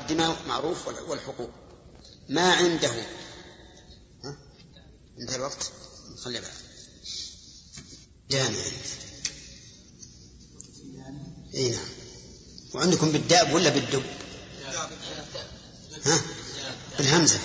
المقدمة 0.00 0.36
معروف 0.48 0.88
والحقوق. 0.88 1.50
ما 2.28 2.52
عنده؟ 2.52 2.92
انتهى 5.20 5.36
الوقت. 5.36 5.72
خلي 6.24 6.40
بعد. 6.40 6.52
جامع 8.30 8.58
إي 11.54 11.70
نعم. 11.70 11.88
وعندكم 12.74 13.12
بالداب 13.12 13.52
ولا 13.54 13.70
بالدب؟ 13.70 14.02
ها؟ 16.04 16.20
بالهمزة. 16.98 17.38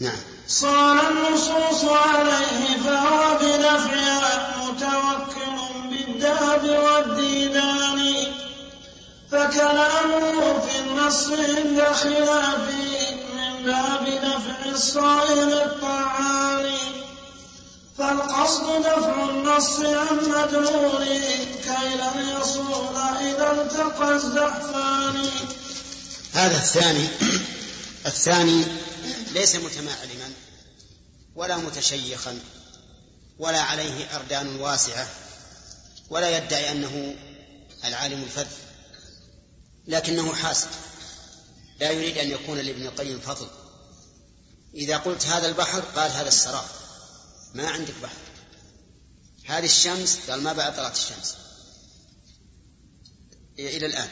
نعم. 0.00 0.20
صار 0.48 1.10
النصوص 1.10 1.84
عليه 1.84 2.76
فهو 2.84 3.38
بدفعها 3.38 4.66
متوكل 4.66 5.58
بالداب 5.90 6.64
والديدان 6.64 7.27
فكلامه 9.48 10.60
في 10.66 10.78
النص 10.78 11.26
عند 11.28 11.80
خلافه 11.80 13.14
من 13.36 13.64
باب 13.64 14.04
دفع 14.04 14.70
الصائل 14.70 15.52
الطعان 15.52 16.74
فالقصد 17.98 18.80
دفع 18.80 19.30
النص 19.30 19.80
عن 19.80 20.16
مدلوله 20.16 21.46
كي 21.64 21.96
لم 21.96 22.40
يصول 22.40 22.96
إذا 22.96 23.52
التقى 23.52 24.14
الزحفان 24.14 25.30
هذا 26.32 26.56
الثاني 26.56 27.08
الثاني 28.06 28.64
ليس 29.32 29.56
متمعلما 29.56 30.32
ولا 31.36 31.56
متشيخا 31.56 32.38
ولا 33.38 33.60
عليه 33.60 34.16
أردان 34.16 34.60
واسعة 34.60 35.06
ولا 36.10 36.36
يدعي 36.36 36.72
أنه 36.72 37.14
العالم 37.84 38.22
الفذ. 38.22 38.67
لكنه 39.88 40.34
حاسد. 40.34 40.68
لا 41.80 41.90
يريد 41.90 42.18
أن 42.18 42.30
يكون 42.30 42.58
لابن 42.58 42.86
القيم 42.86 43.20
فضل. 43.20 43.48
إذا 44.74 44.96
قلت 44.96 45.26
هذا 45.26 45.48
البحر 45.48 45.80
قال 45.80 46.10
هذا 46.10 46.28
السراب. 46.28 46.64
ما 47.54 47.68
عندك 47.68 47.94
بحر. 48.02 48.16
هذه 49.46 49.64
الشمس 49.64 50.18
قال 50.30 50.42
ما 50.42 50.52
بعد 50.52 50.76
طلعت 50.76 50.96
الشمس. 50.96 51.36
إلى 53.58 53.86
الآن. 53.86 54.08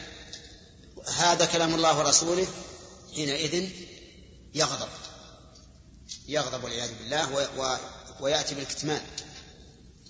هذا 1.06 1.46
كلام 1.46 1.74
الله 1.74 1.98
ورسوله 1.98 2.46
حينئذ 3.14 3.70
يغضب. 4.54 4.88
يغضب 6.28 6.64
والعياذ 6.64 6.94
بالله 6.98 7.32
و... 7.32 7.62
و... 7.62 7.76
ويأتي 8.20 8.54
بالكتمان. 8.54 9.02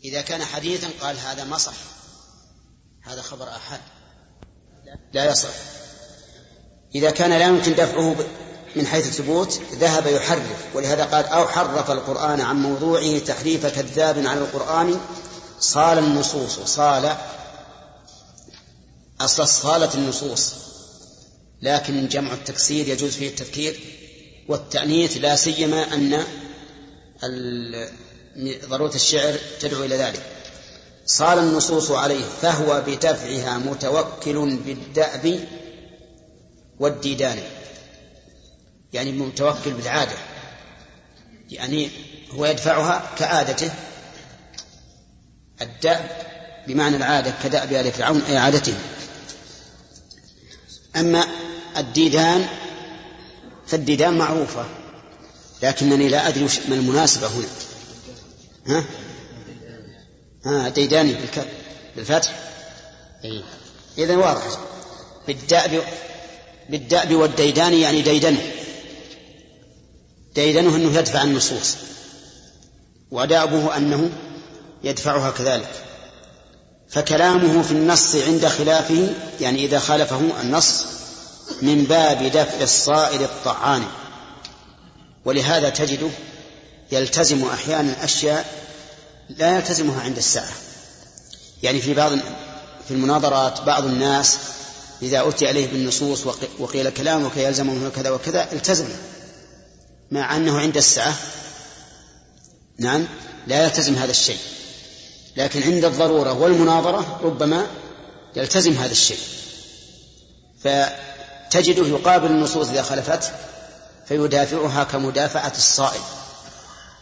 إذا 0.05 0.21
كان 0.21 0.45
حديثا 0.45 0.91
قال 1.01 1.19
هذا 1.19 1.45
ما 1.45 1.59
صح. 1.59 1.77
هذا 3.03 3.23
خبر 3.23 3.57
أحد 3.57 3.81
لا 5.13 5.31
يصح. 5.31 5.49
إذا 6.95 7.11
كان 7.11 7.31
لا 7.31 7.47
يمكن 7.47 7.75
دفعه 7.75 8.17
من 8.77 8.87
حيث 8.87 9.07
الثبوت 9.07 9.61
ذهب 9.73 10.07
يحرف 10.07 10.75
ولهذا 10.75 11.05
قال 11.05 11.25
أو 11.25 11.49
حرف 11.49 11.91
القرآن 11.91 12.41
عن 12.41 12.57
موضوعه 12.57 13.19
تحريف 13.19 13.67
كذاب 13.67 14.27
على 14.27 14.41
القرآن 14.41 15.01
صال 15.61 15.99
النصوص 15.99 16.61
صال 16.61 17.17
أصل 19.21 19.49
صالة 19.49 19.95
النصوص. 19.95 20.53
لكن 21.63 22.09
جمع 22.09 22.33
التكسير 22.33 22.89
يجوز 22.89 23.17
فيه 23.17 23.29
التفكير 23.29 23.81
والتأنيث 24.49 25.17
لا 25.17 25.37
سيما 25.37 25.95
أن 25.95 26.25
ضرورة 28.69 28.95
الشعر 28.95 29.39
تدعو 29.61 29.85
إلى 29.85 29.97
ذلك. 29.97 30.36
صال 31.07 31.39
النصوص 31.39 31.91
عليه 31.91 32.25
فهو 32.43 32.83
بدفعها 32.87 33.59
متوكل 33.59 34.57
بالدأب 34.57 35.49
والديدان. 36.79 37.39
يعني 38.93 39.13
متوكل 39.13 39.71
بالعادة. 39.71 40.17
يعني 41.51 41.91
هو 42.31 42.47
يدفعها 42.47 43.11
كعادته. 43.19 43.71
الدأب 45.63 46.11
بمعنى 46.67 46.97
العادة 46.97 47.35
كدأب 47.45 47.73
آل 47.73 47.93
فرعون 47.93 48.23
أي 48.29 48.37
عادته. 48.37 48.75
أما 50.97 51.25
الديدان 51.77 52.47
فالديدان 53.67 54.19
معروفة 54.19 54.65
لكنني 55.63 56.09
لا 56.09 56.29
أدري 56.29 56.49
ما 56.69 56.75
المناسبة 56.75 57.27
هنا. 57.27 57.49
ها؟ 58.67 58.85
ها 60.47 60.69
ديداني 60.69 61.17
بالفتح. 61.97 62.31
إيه. 63.25 63.43
إذا 63.99 64.17
واضح. 64.17 64.43
بالدأب 65.27 65.83
بالدأب 66.71 67.15
والديدان 67.15 67.75
يعني 67.75 68.03
ديدنه. 68.03 68.53
ديدنه 70.35 70.77
أنه 70.77 70.99
يدفع 70.99 71.23
النصوص. 71.23 71.77
ودأبه 73.11 73.77
أنه 73.77 74.11
يدفعها 74.85 75.31
كذلك. 75.31 75.71
فكلامه 76.89 77.63
في 77.63 77.71
النص 77.71 78.15
عند 78.15 78.47
خلافه 78.47 79.15
يعني 79.41 79.65
إذا 79.65 79.79
خالفه 79.79 80.21
النص 80.43 80.85
من 81.63 81.85
باب 81.85 82.23
دفع 82.23 82.63
الصائل 82.63 83.23
الطعان. 83.23 83.83
ولهذا 85.25 85.69
تجده 85.69 86.09
يلتزم 86.93 87.45
أحيانا 87.45 88.05
أشياء 88.05 88.66
لا 89.29 89.57
يلتزمها 89.57 90.03
عند 90.03 90.17
الساعة. 90.17 90.53
يعني 91.63 91.81
في 91.81 91.95
بعض 91.95 92.13
في 92.89 92.91
المناظرات 92.91 93.61
بعض 93.61 93.85
الناس 93.85 94.39
إذا 95.03 95.29
أتي 95.29 95.49
عليه 95.49 95.67
بالنصوص 95.67 96.27
وقيل 96.59 96.91
كلامك 96.91 97.37
يلزمه 97.37 97.89
كذا 97.89 98.11
وكذا 98.11 98.53
التزم. 98.53 98.89
مع 100.11 100.37
أنه 100.37 100.59
عند 100.59 100.77
الساعة. 100.77 101.15
نعم 102.79 103.07
لا 103.47 103.65
يلتزم 103.65 103.95
هذا 103.95 104.11
الشيء. 104.11 104.39
لكن 105.37 105.63
عند 105.63 105.85
الضرورة 105.85 106.33
والمناظرة 106.33 107.21
ربما 107.23 107.67
يلتزم 108.37 108.73
هذا 108.73 108.93
الشيء. 108.93 109.19
فتجده 110.65 111.87
يقابل 111.87 112.27
النصوص 112.27 112.69
إذا 112.69 112.83
خلفته 112.83 113.31
فيدافعها 114.09 114.85
كمدافعة 114.85 115.53
الصائل. 115.57 116.01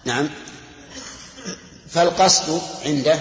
نعم 0.04 0.30
فالقصد 1.94 2.60
عنده 2.84 3.20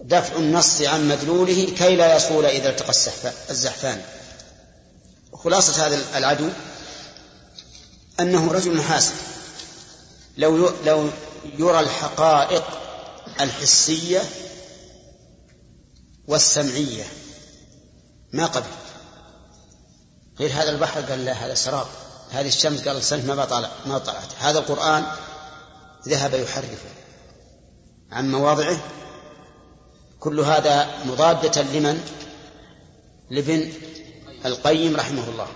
دفع 0.00 0.36
النص 0.36 0.82
عن 0.82 1.08
مدلوله 1.08 1.74
كي 1.78 1.96
لا 1.96 2.16
يصول 2.16 2.46
إذا 2.46 2.70
التقى 2.70 2.90
الزحفان. 3.50 4.02
خلاصة 5.34 5.86
هذا 5.86 6.18
العدو 6.18 6.48
أنه 8.20 8.52
رجل 8.52 8.82
حاسد. 8.82 9.14
لو 10.36 10.72
لو 10.84 11.08
يرى 11.58 11.80
الحقائق 11.80 12.64
الحسية 13.40 14.22
والسمعية 16.28 17.04
ما 18.32 18.46
قبل. 18.46 18.70
غير 20.40 20.52
هذا 20.52 20.70
البحر 20.70 21.00
قال 21.00 21.24
لا 21.24 21.32
هذا 21.32 21.54
سراب. 21.54 21.86
هذه 22.30 22.48
الشمس 22.48 22.88
قال 22.88 22.96
السنة 22.96 23.34
ما 23.34 23.44
طلع 23.44 23.70
ما 23.86 23.98
طلعت. 23.98 24.28
هذا 24.38 24.58
القرآن 24.58 25.06
ذهب 26.08 26.34
يحرفه. 26.34 26.99
عن 28.12 28.30
مواضعه. 28.30 28.80
كل 30.20 30.40
هذا 30.40 31.04
مضادة 31.04 31.62
لمن؟ 31.62 32.04
لابن 33.30 33.72
القيم 34.46 34.96
رحمه 34.96 35.28
الله. 35.28 35.48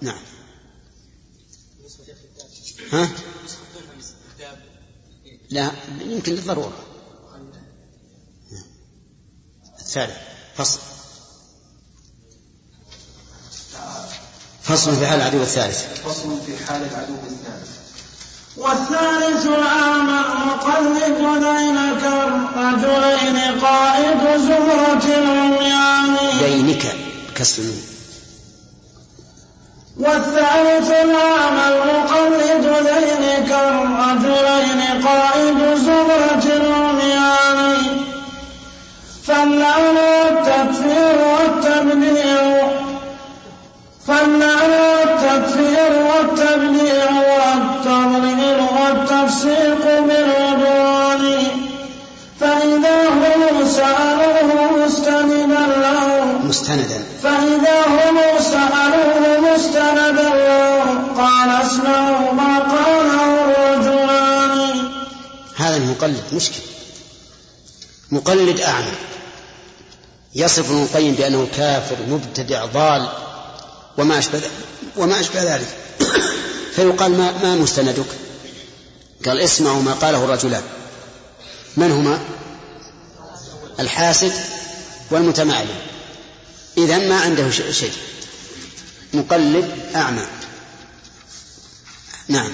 نعم. 0.00 0.22
ها؟ 2.92 3.08
لا 5.50 5.70
يمكن 6.00 6.32
للضرورة. 6.32 6.72
الثالث 9.80 10.16
فصل. 10.54 10.80
فصل 14.62 14.96
في 14.96 15.06
حال 15.06 15.20
العدو 15.20 15.42
الثالث. 15.42 16.00
فصل 16.00 16.40
في 16.40 16.64
حال 16.66 16.82
العدو 16.82 17.14
الثالث. 17.14 17.81
والثالث 18.56 19.46
العام 19.46 20.08
مقلد 20.46 21.18
دينك 21.18 22.04
الرجلين 22.04 23.36
قائد 23.62 24.38
زمرة 24.40 25.06
العميان. 25.18 26.16
دينك 26.40 26.84
كسر 27.34 27.62
والثالث 29.98 30.90
العام 30.90 31.56
المقلد 31.72 32.64
دينك 32.90 33.50
الرجلين 33.50 35.06
قائد 35.06 35.76
زمرة 35.76 36.44
العميان. 36.56 37.72
فاللعن 39.26 39.96
والتكفير 39.96 41.16
والتبديع 41.32 42.68
فاللعن 44.06 44.70
والتكفير 44.70 45.92
والتبديع 46.06 47.21
والتفسيق 49.32 50.00
بالعدوان 50.00 51.46
فإذا 52.40 53.08
هم 53.08 53.68
سألوه 53.68 54.86
مستندا 54.86 55.66
له 55.82 56.24
مستندا. 56.44 57.04
فإذا 57.22 57.80
هم 57.86 58.18
سألوه 58.40 59.54
مستندا 59.54 60.30
قال 61.16 61.50
اسمعوا 61.50 62.32
ما 62.32 62.58
قاله 62.58 63.44
الرجلان. 63.44 64.88
هذا 65.56 65.76
المقلد 65.76 66.24
مشكل. 66.32 66.60
مقلد 68.10 68.60
أعمى. 68.60 68.94
يصف 70.34 70.70
ابن 70.70 70.82
القيم 70.82 71.14
بأنه 71.14 71.48
كافر 71.56 71.96
مبتدع 72.08 72.64
ضال 72.64 73.08
وما 73.98 74.18
أشبه 74.18 74.40
وما 74.96 75.20
أشبه 75.20 75.42
ذلك. 75.42 75.68
فيقال 76.76 77.18
ما, 77.18 77.32
ما 77.42 77.54
مستندك؟ 77.54 78.21
قال 79.26 79.40
اسمعوا 79.40 79.82
ما 79.82 79.92
قاله 79.92 80.24
الرجلان. 80.24 80.62
من 81.76 81.92
هما 81.92 82.18
الحاسد 83.80 84.32
والمتمعلم. 85.10 85.76
إذا 86.78 86.98
ما 86.98 87.20
عنده 87.20 87.50
شيء 87.50 87.92
مقلد 89.14 89.70
أعمى. 89.94 90.26
نعم. 92.28 92.52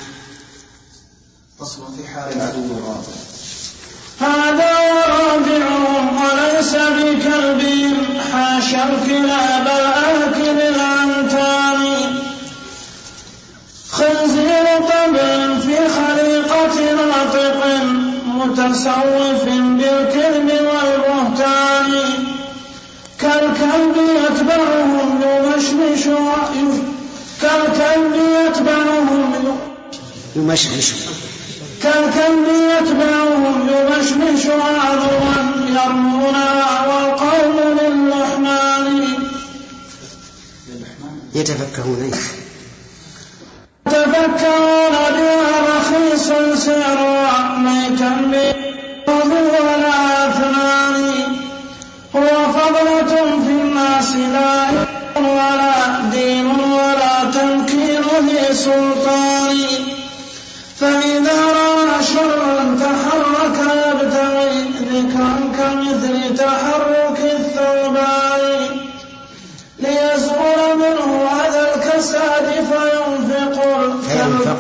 فصل 1.61 1.83
هذا 4.21 4.79
ورابعهم 4.79 6.23
وليس 6.23 6.75
بكلبهم 6.75 8.21
حاشا 8.33 8.85
الكلاب 8.85 9.67
الآكل 9.67 10.78
ناطق 17.19 17.83
متصوف 18.27 19.45
بالكذب 19.45 20.49
والبهتان. 20.69 21.93
كالكلب 23.21 23.97
يتبعهم 23.97 25.21
يمشمش 25.23 26.05
كالكلب 27.43 28.15
يتبعهم 28.15 29.33
يمشمش. 30.37 30.93
كالكلب 31.83 32.47
يتبعهم 32.73 33.69
يمشمش 33.69 34.47
عدوا 34.47 35.35
يرمونا 35.69 36.49
والقوم 36.89 37.57
للرحمن 37.79 39.05
يتفكهون. 41.35 42.11
تفكرون 44.13 44.93
بها 45.17 45.79
رخيص 45.79 46.29
سرا 46.65 47.57
ميتا 47.59 48.11
بأرض 48.31 49.33
ولا 49.33 50.29
أثنان 50.29 51.37
هو 52.17 52.53
فضلة 52.53 53.15
في 53.45 53.51
الناس 53.51 54.17
لا 54.17 54.67
ولا 55.21 56.01
دين 56.13 56.47
ولا 56.47 57.31
تنكير 57.35 58.03
ذي 58.21 58.55
سلطان 58.55 59.59
فإذا 60.81 61.39
رأى 61.47 62.03
شرا 62.05 62.77
تحرك 62.81 63.59
يبتغي 63.87 64.65
ذكرا 64.93 65.33
كمثل 65.59 66.37
تحرك 66.37 66.88
هذا 71.99 72.05
الكساد 72.05 72.65
فينفق. 72.71 74.01
فينفق. 74.09 74.59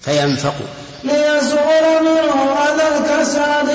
فينفق 0.00 0.54
ليزول 1.04 2.02
منه 2.02 2.52
هذا 2.52 2.98
الكساد 2.98 3.68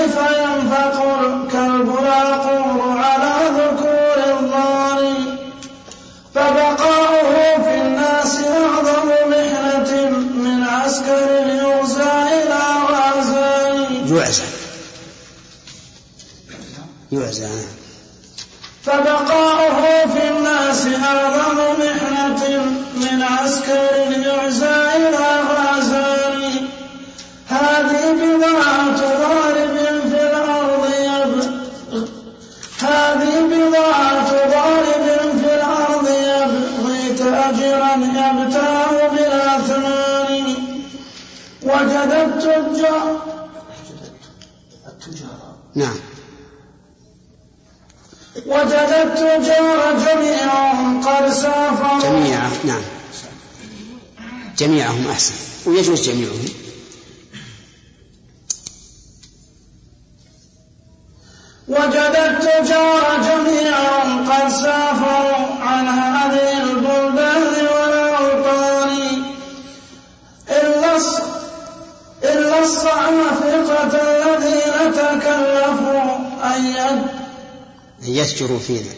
التجار 49.18 50.00
جميعهم 50.00 51.02
قد 51.02 51.30
سافروا. 51.30 52.00
جميعا 52.02 52.52
نعم. 52.64 52.81
جميعهم 54.58 55.08
أحسن. 55.10 55.34
ويجوز 55.66 56.02
جميعهم. 56.02 56.46
وجد 61.68 62.16
التجار 62.16 63.04
جميعا 63.24 64.00
قد 64.30 64.52
سافروا 64.52 65.62
عن 65.62 65.88
هذه 65.88 66.64
البلدان 66.64 67.68
والأوطان. 67.68 69.24
إلا 70.50 70.98
إلا 72.24 72.64
الصعافقة 72.64 73.94
الذين 74.02 74.94
تكلفوا 74.94 76.18
أن 76.44 76.75
يسجروا 78.04 78.60
فينا 78.60 78.94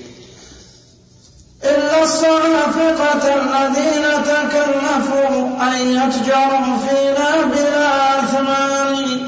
إلا 1.63 2.03
الصعافقة 2.03 3.35
الذين 3.35 4.23
تكلفوا 4.23 5.48
أن 5.61 5.87
يتجروا 5.91 6.77
فينا 6.87 7.41
بلا 7.45 8.19
أثمان 8.19 9.21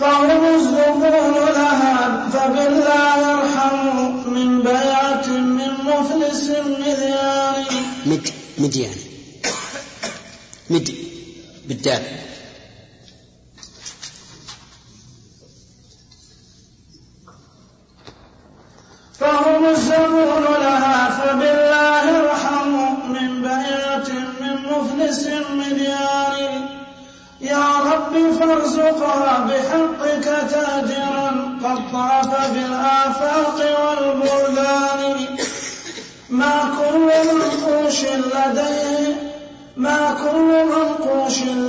فهم 0.00 0.44
الزبون 0.54 1.34
لها 1.54 2.28
فبالله 2.32 3.30
يرحموا 3.30 4.08
من 4.26 4.62
بيعة 4.62 5.26
من 5.26 5.70
مفلس 5.84 6.50
مذيان. 6.50 7.64
مد 8.06 8.28
مديان. 8.58 8.96
مد 10.70 10.94
بالدال. 11.68 12.25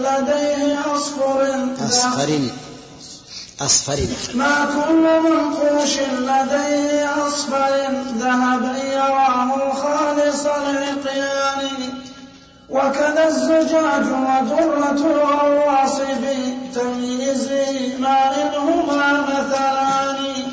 لديه 0.08 0.96
أصفر 0.96 1.68
أصفر 1.80 2.40
أصفر 3.62 4.08
ما 4.34 4.66
كل 4.66 5.30
منقوش 5.30 5.98
لديه 6.00 7.28
أصفر 7.28 7.74
ذهبا 8.20 8.78
يراه 8.94 9.74
خالص 9.74 10.46
العقيان 10.46 11.68
وكذا 12.70 13.28
الزجاج 13.28 14.06
ودرة 14.06 15.12
الغواصب 15.12 16.24
تمييز 16.76 17.48
ما 18.00 18.20
إنهما 18.42 19.22
مثلان. 19.22 20.52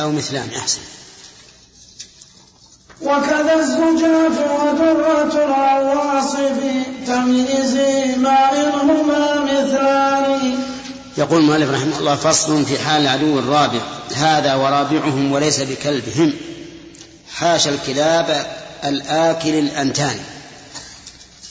أو 0.00 0.12
مثلان 0.12 0.48
أحسن. 0.56 0.80
وكذا 3.02 3.54
الزجاج 3.54 4.32
ودرة 4.62 5.44
الغواصب 5.44 6.56
تمييز 7.06 7.74
ما 8.18 8.50
إنهما 8.52 9.40
مثلان. 9.40 10.58
يقول 11.18 11.40
المؤلف 11.40 11.70
رحمه 11.70 11.98
الله 11.98 12.16
فصل 12.16 12.64
في 12.64 12.78
حال 12.78 13.02
العدو 13.02 13.38
الرابع 13.38 13.80
هذا 14.14 14.54
ورابعهم 14.54 15.32
وليس 15.32 15.60
بكلبهم. 15.60 16.32
حاشا 17.34 17.70
الكلاب 17.70 18.46
الآكل 18.84 19.54
الأنتان. 19.54 20.16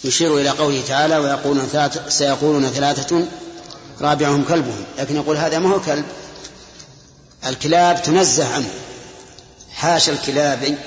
يشير 0.04 0.38
إلى 0.38 0.50
قوله 0.50 0.82
تعالى 0.88 1.18
ويقولون 1.18 1.68
ثلاثة 1.72 2.10
سيقولون 2.10 2.70
ثلاثة 2.70 3.26
رابعهم 4.02 4.44
كلبهم. 4.50 4.84
لكن 5.00 5.16
يقول 5.16 5.38
هذا 5.38 5.60
ما 5.60 5.70
هو 5.70 5.80
كلب. 5.80 6.06
الكلاب 7.48 8.04
تنزه 8.04 8.54
عنه. 8.54 8.70
حاشا 9.74 10.12
الكلاب 10.12 10.78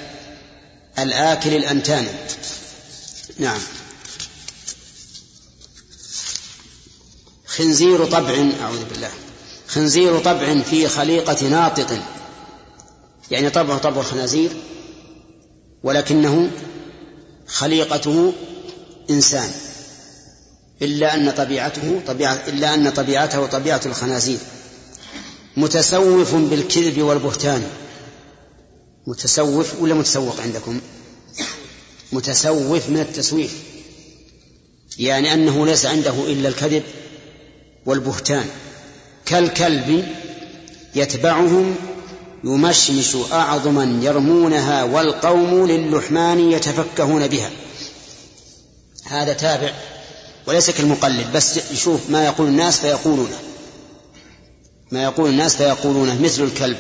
الآكل 1.03 1.55
الأنتان. 1.55 2.07
نعم. 3.39 3.61
خنزير 7.47 8.05
طبع 8.05 8.51
أعوذ 8.63 8.85
بالله. 8.85 9.11
خنزير 9.69 10.19
طبع 10.19 10.61
في 10.61 10.89
خليقة 10.89 11.49
ناطق. 11.49 12.03
يعني 13.31 13.51
طبعه 13.51 13.79
طبع 13.79 14.01
الخنازير 14.01 14.51
ولكنه 15.83 16.51
خليقته 17.47 18.33
إنسان. 19.11 19.51
إلا 20.83 21.15
أن 21.15 21.31
طبيعته 21.31 22.01
طبيعة 22.07 22.35
إلا 22.49 22.75
أن 22.75 22.91
طبيعته 22.91 23.47
طبيعة 23.47 23.81
الخنازير. 23.87 24.39
متسوف 25.57 26.35
بالكذب 26.35 27.03
والبهتان. 27.03 27.71
متسوف 29.09 29.81
ولا 29.81 29.95
متسوق 29.95 30.41
عندكم؟ 30.41 30.81
متسوف 32.13 32.89
من 32.89 33.01
التسويف. 33.01 33.53
يعني 34.99 35.35
أنه 35.35 35.67
ليس 35.67 35.87
عنده 35.87 36.11
إلا 36.11 36.49
الكذب 36.49 36.83
والبهتان. 37.87 38.47
كالكلب 39.27 40.05
يتبعهم 40.95 41.77
يمشمش 42.45 43.17
أعظما 43.33 44.01
يرمونها 44.03 44.85
والقوم 44.85 45.67
للحمان 45.67 46.51
يتفكهون 46.51 47.27
بها. 47.27 47.51
هذا 49.05 49.33
تابع 49.33 49.73
وليس 50.47 50.71
كالمقلد 50.71 51.33
بس 51.33 51.61
يشوف 51.73 52.11
ما 52.11 52.25
يقول 52.25 52.49
الناس 52.49 52.81
فيقولونه. 52.81 53.39
ما 54.93 55.03
يقول 55.03 55.31
الناس 55.31 55.57
فيقولونه 55.57 56.23
مثل 56.23 56.43
الكلب. 56.43 56.79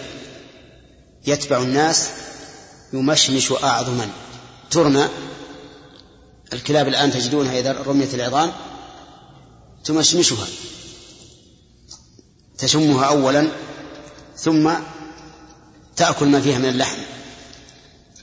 يتبع 1.29 1.59
الناس 1.59 2.09
يمشمش 2.93 3.53
أعظما. 3.53 4.09
ترمى 4.71 5.09
الكلاب 6.53 6.89
الآن 6.89 7.13
تجدونها 7.13 7.59
إذا 7.59 7.73
رميت 7.87 8.15
العظام 8.15 8.53
تمشمشها. 9.85 10.47
تشمها 12.59 13.05
أولا 13.05 13.49
ثم 14.37 14.71
تأكل 15.97 16.27
ما 16.27 16.41
فيها 16.41 16.59
من 16.59 16.69
اللحم. 16.69 16.99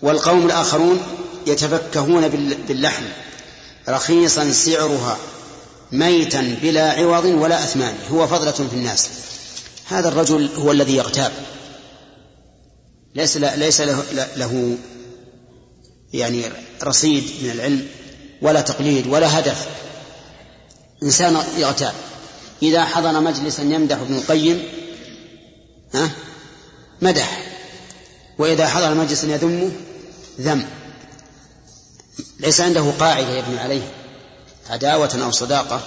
والقوم 0.02 0.46
الآخرون 0.46 1.02
يتفكهون 1.48 2.28
باللحم. 2.68 3.04
رخيصا 3.90 4.52
سعرها 4.52 5.18
ميتا 5.92 6.58
بلا 6.62 6.92
عوض 6.92 7.26
ولا 7.26 7.64
أثمان. 7.64 7.96
هو 8.12 8.28
فضلة 8.28 8.52
في 8.52 8.74
الناس. 8.74 9.10
هذا 9.88 10.08
الرجل 10.08 10.50
هو 10.56 10.72
الذي 10.72 10.96
يغتاب. 10.96 11.32
ليس 13.16 13.38
ليس 13.38 13.82
له, 13.82 14.04
له 14.36 14.78
يعني 16.14 16.44
رصيد 16.84 17.24
من 17.42 17.52
العلم 17.52 17.88
ولا 18.42 18.62
تقليد 18.62 19.08
ولا 19.08 19.40
هدف. 19.40 19.68
إنسان 21.04 21.44
يغتاب. 21.58 21.94
إذا 22.64 22.86
حضر 22.86 23.20
مجلسا 23.20 23.64
يمدح 23.64 23.98
ابن 23.98 24.16
القيم 24.16 24.64
ها؟ 25.94 26.10
مدح. 27.02 27.46
وإذا 28.38 28.68
حضر 28.68 28.94
مجلسا 28.94 29.28
يذمه 29.28 29.72
ذم. 30.40 30.66
ليس 32.40 32.62
عنده 32.62 32.92
قاعدة 33.00 33.38
يبني 33.38 33.60
عليه 33.60 33.92
عداوة 34.70 35.24
أو 35.24 35.32
صداقة 35.32 35.82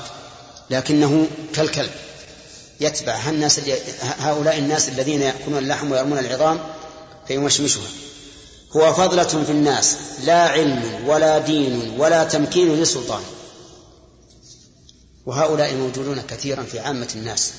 لكنه 0.71 1.27
كالكلب. 1.55 1.91
يتبع 2.81 3.17
هؤلاء 4.19 4.59
الناس 4.59 4.89
الذين 4.89 5.23
يأكلون 5.23 5.59
اللحم 5.59 5.93
ويرمون 5.93 6.19
العظام 6.19 6.59
فيمشمشها 7.29 7.89
هو 8.77 8.95
فضلة 8.95 9.25
في 9.25 9.53
الناس 9.53 9.97
لا 10.25 10.49
علم 10.49 11.05
ولا 11.07 11.39
دين 11.39 11.95
ولا 11.99 12.25
تمكين 12.25 12.83
لسلطان 12.83 13.23
وهؤلاء 15.27 15.75
موجودون 15.75 16.21
كثيرا 16.21 16.63
في 16.63 16.79
عامة 16.79 17.09
الناس. 17.15 17.53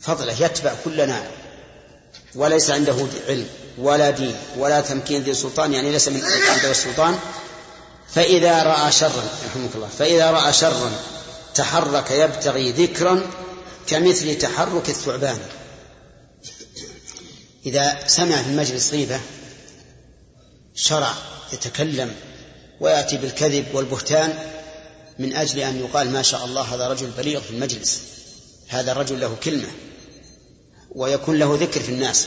فضلة 0.00 0.44
يتبع 0.44 0.74
كل 0.84 1.08
ناعم 1.08 1.30
وليس 2.34 2.70
عنده 2.70 2.94
علم 3.28 3.46
ولا 3.78 4.10
دين 4.10 4.36
ولا 4.58 4.80
تمكين 4.80 5.22
ذي 5.22 5.34
سلطان 5.34 5.74
يعني 5.74 5.92
ليس 5.92 6.08
من 6.08 6.22
عنده 6.50 6.70
السلطان 6.70 7.18
فإذا 8.14 8.62
رأى 8.62 8.92
شرا 8.92 9.24
رحمك 9.46 9.70
الله 9.74 9.88
فإذا 9.98 10.30
رأى 10.30 10.52
شرا 10.52 10.90
تحرك 11.54 12.10
يبتغي 12.10 12.72
ذكرا 12.72 13.30
كمثل 13.86 14.38
تحرك 14.38 14.88
الثعبان. 14.88 15.38
إذا 17.66 18.06
سمع 18.06 18.42
في 18.42 18.48
المجلس 18.48 18.92
غيبة 18.92 19.20
شرع 20.74 21.14
يتكلم 21.52 22.14
ويأتي 22.80 23.16
بالكذب 23.16 23.66
والبهتان 23.74 24.38
من 25.18 25.36
أجل 25.36 25.58
أن 25.58 25.80
يقال 25.80 26.10
ما 26.10 26.22
شاء 26.22 26.44
الله 26.44 26.62
هذا 26.62 26.88
رجل 26.88 27.10
بليغ 27.10 27.40
في 27.40 27.50
المجلس 27.50 28.00
هذا 28.68 28.92
الرجل 28.92 29.20
له 29.20 29.36
كلمة 29.44 29.68
ويكون 30.90 31.38
له 31.38 31.58
ذكر 31.60 31.80
في 31.80 31.88
الناس. 31.88 32.26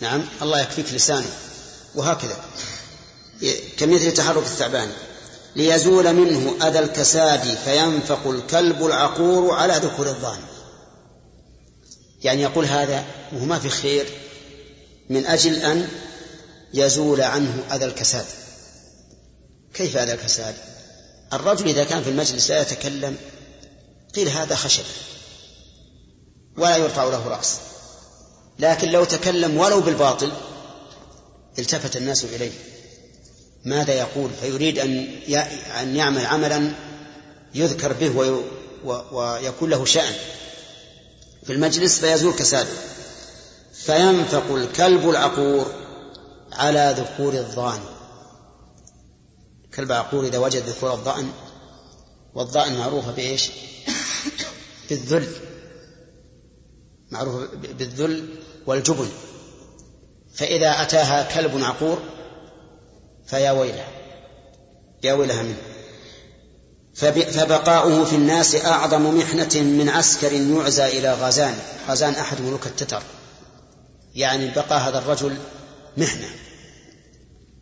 نعم 0.00 0.22
الله 0.42 0.60
يكفيك 0.60 0.92
لسانه. 0.92 1.30
وهكذا. 1.94 2.36
كمثل 3.76 4.14
تحرك 4.14 4.42
الثعبان 4.42 4.88
ليزول 5.56 6.12
منه 6.12 6.68
أذى 6.68 6.78
الكساد 6.78 7.58
فينفق 7.64 8.26
الكلب 8.26 8.86
العقور 8.86 9.54
على 9.54 9.72
ذكر 9.72 10.06
الظان 10.06 10.38
يعني 12.22 12.42
يقول 12.42 12.64
هذا 12.64 13.04
وهو 13.32 13.44
ما 13.44 13.58
في 13.58 13.68
خير 13.68 14.06
من 15.10 15.26
أجل 15.26 15.54
أن 15.54 15.88
يزول 16.74 17.20
عنه 17.20 17.64
أذى 17.72 17.84
الكساد. 17.84 18.24
كيف 19.74 19.96
أذى 19.96 20.12
الكساد؟ 20.12 20.54
الرجل 21.32 21.68
إذا 21.68 21.84
كان 21.84 22.02
في 22.02 22.10
المجلس 22.10 22.50
لا 22.50 22.62
يتكلم 22.62 23.16
قيل 24.14 24.28
هذا 24.28 24.54
خشب 24.54 24.84
ولا 26.56 26.76
يرفع 26.76 27.04
له 27.04 27.28
رأس. 27.28 27.56
لكن 28.58 28.88
لو 28.88 29.04
تكلم 29.04 29.56
ولو 29.56 29.80
بالباطل 29.80 30.32
التفت 31.58 31.96
الناس 31.96 32.24
إليه. 32.24 32.52
ماذا 33.64 33.92
يقول؟ 33.92 34.30
فيريد 34.40 34.78
أن 34.78 35.06
أن 35.80 35.96
يعمل 35.96 36.26
عملا 36.26 36.72
يذكر 37.54 37.92
به 37.92 38.40
ويكون 39.12 39.70
له 39.70 39.84
شأن. 39.84 40.12
في 41.44 41.52
المجلس 41.52 41.98
فيزول 41.98 42.34
كساده. 42.34 42.70
فينفق 43.86 44.54
الكلب 44.54 45.10
العقور 45.10 45.66
على 46.52 46.94
ذكور 46.98 47.32
الظان 47.32 47.80
كلب 49.74 49.92
عقور 49.92 50.24
إذا 50.24 50.38
وجد 50.38 50.62
ذكور 50.62 50.92
الظأن 50.92 51.30
والظأن 52.34 52.78
معروفة 52.78 53.12
بإيش؟ 53.12 53.50
بالذل. 54.90 55.28
معروفة 57.10 57.48
بالذل 57.54 58.28
والجبن. 58.66 59.08
فإذا 60.34 60.82
أتاها 60.82 61.34
كلب 61.34 61.64
عقور 61.64 61.98
فيا 63.26 63.52
ويله 63.52 63.86
يا 65.02 65.12
ويلها 65.12 65.42
منه. 65.42 65.62
فبقاؤه 66.94 68.04
في 68.04 68.16
الناس 68.16 68.54
أعظم 68.54 69.18
محنة 69.18 69.62
من 69.62 69.88
عسكر 69.88 70.32
يعزى 70.32 70.86
إلى 70.98 71.14
غازان. 71.14 71.58
غازان 71.88 72.12
أحد 72.12 72.40
ملوك 72.40 72.66
التتر. 72.66 73.02
يعني 74.14 74.50
بقى 74.50 74.80
هذا 74.80 74.98
الرجل 74.98 75.36
محنة 75.96 76.28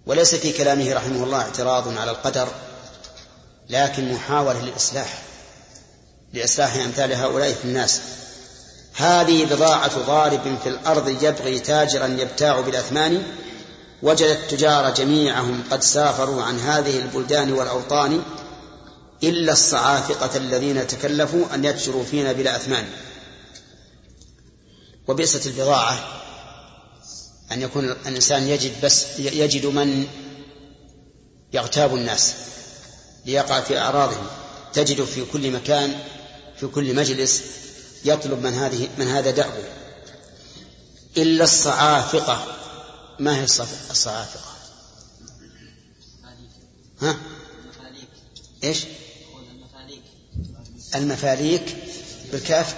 وليس 0.06 0.34
في 0.34 0.52
كلامه 0.52 0.92
رحمه 0.94 1.24
الله 1.24 1.40
اعتراض 1.40 1.98
على 1.98 2.10
القدر 2.10 2.48
لكن 3.70 4.12
محاولة 4.12 4.60
للإصلاح 4.62 5.22
لإصلاح 6.32 6.74
أمثال 6.74 7.12
هؤلاء 7.12 7.52
في 7.52 7.64
الناس. 7.64 8.00
هذه 8.94 9.44
بضاعة 9.44 9.98
ضارب 10.06 10.58
في 10.62 10.68
الأرض 10.68 11.08
يبغي 11.08 11.60
تاجرا 11.60 12.06
يبتاع 12.06 12.60
بالأثمان 12.60 13.22
وجد 14.02 14.26
التجار 14.26 14.94
جميعهم 14.94 15.62
قد 15.70 15.82
سافروا 15.82 16.42
عن 16.42 16.60
هذه 16.60 16.98
البلدان 16.98 17.52
والأوطان 17.52 18.22
إلا 19.22 19.52
الصعافقة 19.52 20.36
الذين 20.36 20.86
تكلفوا 20.86 21.54
أن 21.54 21.64
يتجروا 21.64 22.04
فينا 22.04 22.32
بلا 22.32 22.56
أثمان. 22.56 22.84
وبئست 25.08 25.46
البضاعة 25.46 26.21
أن 27.52 27.62
يكون 27.62 27.84
الإنسان 27.84 28.48
يجد 28.48 28.72
بس 28.84 29.18
يجد 29.18 29.66
من 29.66 30.06
يغتاب 31.52 31.94
الناس 31.94 32.34
ليقع 33.26 33.60
في 33.60 33.78
أعراضهم 33.78 34.26
تجد 34.72 35.04
في 35.04 35.24
كل 35.24 35.50
مكان 35.50 36.00
في 36.56 36.66
كل 36.66 36.94
مجلس 36.94 37.42
يطلب 38.04 38.42
من 38.42 38.54
هذه 38.54 38.88
من 38.98 39.08
هذا 39.08 39.30
دأبه 39.30 39.64
إلا 41.16 41.44
الصعافقة 41.44 42.46
ما 43.18 43.36
هي 43.36 43.44
الصعافقة؟ 43.44 44.52
ها؟ 47.00 47.16
إيش؟ 48.64 48.84
المفاليك 50.94 51.76
بالكاف 52.32 52.74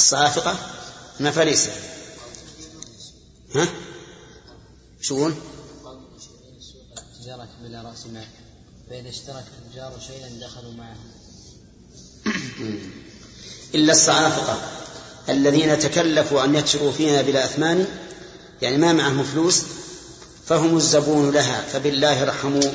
الصافقة 0.00 0.58
المفاليس 1.20 1.68
ها؟ 3.54 3.68
شو؟ 5.00 5.30
التجارة 6.98 7.48
بلا 7.62 7.82
رأس 7.82 8.06
مال. 8.06 8.26
فإذا 8.90 9.08
اشترك 9.08 9.44
التجار 9.58 9.92
شيئا 10.06 10.28
دخلوا 10.40 10.72
معه. 10.72 10.96
إلا 13.74 13.92
الصعافقة 13.92 14.60
الذين 15.28 15.78
تكلفوا 15.78 16.44
أن 16.44 16.54
يكسروا 16.54 16.92
فيها 16.92 17.22
بلا 17.22 17.44
أثمان 17.44 17.86
يعني 18.62 18.76
ما 18.76 18.92
معهم 18.92 19.24
فلوس 19.24 19.62
فهم 20.46 20.76
الزبون 20.76 21.30
لها 21.30 21.62
فبالله 21.62 22.22
ارحموا 22.22 22.72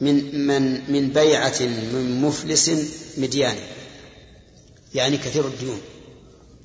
من 0.00 0.46
من 0.46 0.92
من 0.92 1.08
بيعة 1.08 1.60
من 1.60 2.22
مفلس 2.22 2.70
مديان 3.16 3.56
يعني 4.94 5.16
كثير 5.16 5.46
الديون. 5.46 5.80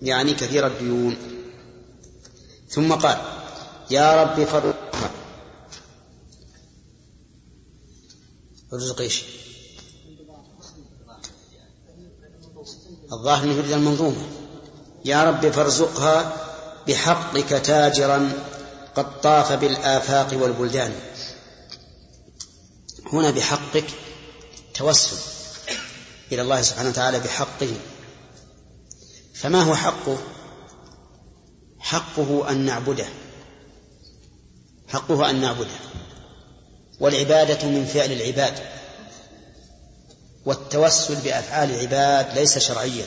يعني 0.04 0.34
كثير 0.34 0.68
الديون. 0.68 1.18
ثم 2.70 2.94
قال 2.94 3.18
يا 3.92 4.24
رب 4.24 4.44
فرزق 4.44 5.12
رزق 8.74 9.02
إيش؟ 9.02 9.24
الظاهر 13.12 13.44
إنه 13.44 13.54
يريد 13.54 13.72
المنظومة. 13.72 14.28
يا 15.06 15.24
رب 15.24 15.50
فارزقها 15.50 16.38
بحقك 16.88 17.50
تاجرا 17.50 18.32
قد 18.96 19.22
طاف 19.22 19.52
بالآفاق 19.52 20.44
والبلدان. 20.44 20.94
هنا 23.14 23.32
بحقك 23.32 23.86
توسل 24.74 25.18
إلى 26.32 26.42
الله 26.42 26.62
سبحانه 26.62 26.90
وتعالى 26.90 27.20
بحقه. 27.20 27.74
فما 29.34 29.62
هو 29.62 29.76
حقه 29.76 30.18
حقه 31.80 32.50
أن 32.50 32.58
نعبده. 32.66 33.06
حقه 34.88 35.30
أن 35.30 35.42
نعبده. 35.42 35.80
والعبادة 37.00 37.68
من 37.68 37.86
فعل 37.86 38.12
العباد. 38.12 38.54
والتوسل 40.46 41.16
بأفعال 41.16 41.72
العباد 41.72 42.38
ليس 42.38 42.58
شرعيا. 42.58 43.06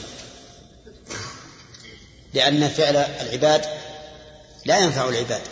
لأن 2.35 2.69
فعل 2.69 2.97
العباد 2.97 3.65
لا 4.65 4.79
ينفع 4.79 5.09
العباد. 5.09 5.43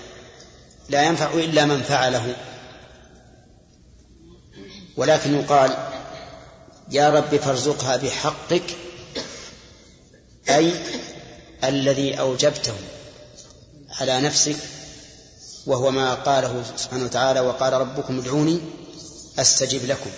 لا 0.89 1.03
ينفع 1.03 1.35
إلا 1.35 1.65
من 1.65 1.83
فعله. 1.83 2.37
ولكن 4.97 5.35
يقال 5.41 5.77
يا 6.91 7.11
رب 7.11 7.37
فارزقها 7.37 7.97
بحقك 7.97 8.77
أي 10.49 10.73
الذي 11.65 12.21
أوجبته 12.21 12.75
على 14.01 14.21
نفسك 14.21 14.57
وهو 15.67 15.91
ما 15.91 16.15
قاله 16.15 16.65
سبحانه 16.77 17.05
وتعالى 17.05 17.41
وقال 17.41 17.73
ربكم 17.73 18.19
ادعوني 18.19 18.61
أستجب 19.39 19.87
لكم. 19.87 20.11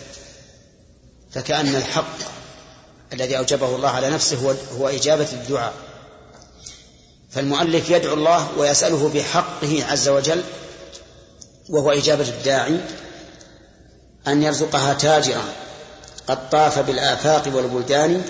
فكأن 1.33 1.76
الحق 1.76 2.18
الذي 3.12 3.38
أوجبه 3.38 3.76
الله 3.76 3.88
على 3.88 4.11
نفسه 4.11 4.37
هو, 4.37 4.54
هو 4.78 4.88
إجابة 4.88 5.28
الدعاء. 5.33 5.73
فالمؤلف 7.30 7.90
يدعو 7.90 8.14
الله 8.14 8.59
ويسأله 8.59 9.09
بحقه 9.14 9.85
عز 9.85 10.09
وجل 10.09 10.42
وهو 11.68 11.90
إجابة 11.90 12.28
الداعي 12.28 12.80
أن 14.26 14.42
يرزقها 14.42 14.95
تاجرا 14.95 15.45
قد 16.26 16.50
طاف 16.50 16.78
بالآفاق 16.78 17.56
والبلدان 17.56 18.23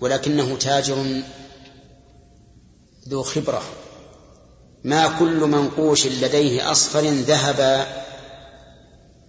ولكنه 0.00 0.56
تاجر 0.56 1.22
ذو 3.08 3.22
خبرة. 3.22 3.62
ما 4.84 5.18
كل 5.18 5.40
منقوش 5.40 6.06
لديه 6.06 6.70
أصفر 6.72 7.00
ذهبا 7.08 7.86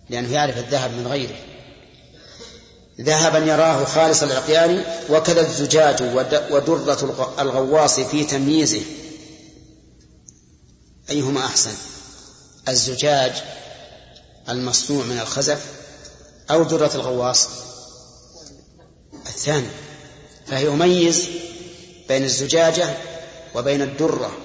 لأنه 0.09 0.33
يعرف 0.33 0.57
الذهب 0.57 0.91
من 0.91 1.07
غيره. 1.07 1.35
ذهبا 3.01 3.37
يراه 3.37 3.85
خالص 3.85 4.23
العقيان 4.23 4.83
وكذا 5.09 5.41
الزجاج 5.41 6.01
ودرة 6.51 7.31
الغواص 7.39 7.99
في 7.99 8.23
تمييزه. 8.23 8.81
أيهما 11.09 11.45
أحسن؟ 11.45 11.73
الزجاج 12.67 13.43
المصنوع 14.49 15.05
من 15.05 15.19
الخزف 15.19 15.65
أو 16.51 16.63
درة 16.63 16.91
الغواص؟ 16.95 17.47
الثاني. 19.13 19.67
فهي 20.51 20.65
يميز 20.65 21.29
بين 22.07 22.23
الزجاجة 22.23 22.97
وبين 23.55 23.81
الدرة. 23.81 24.37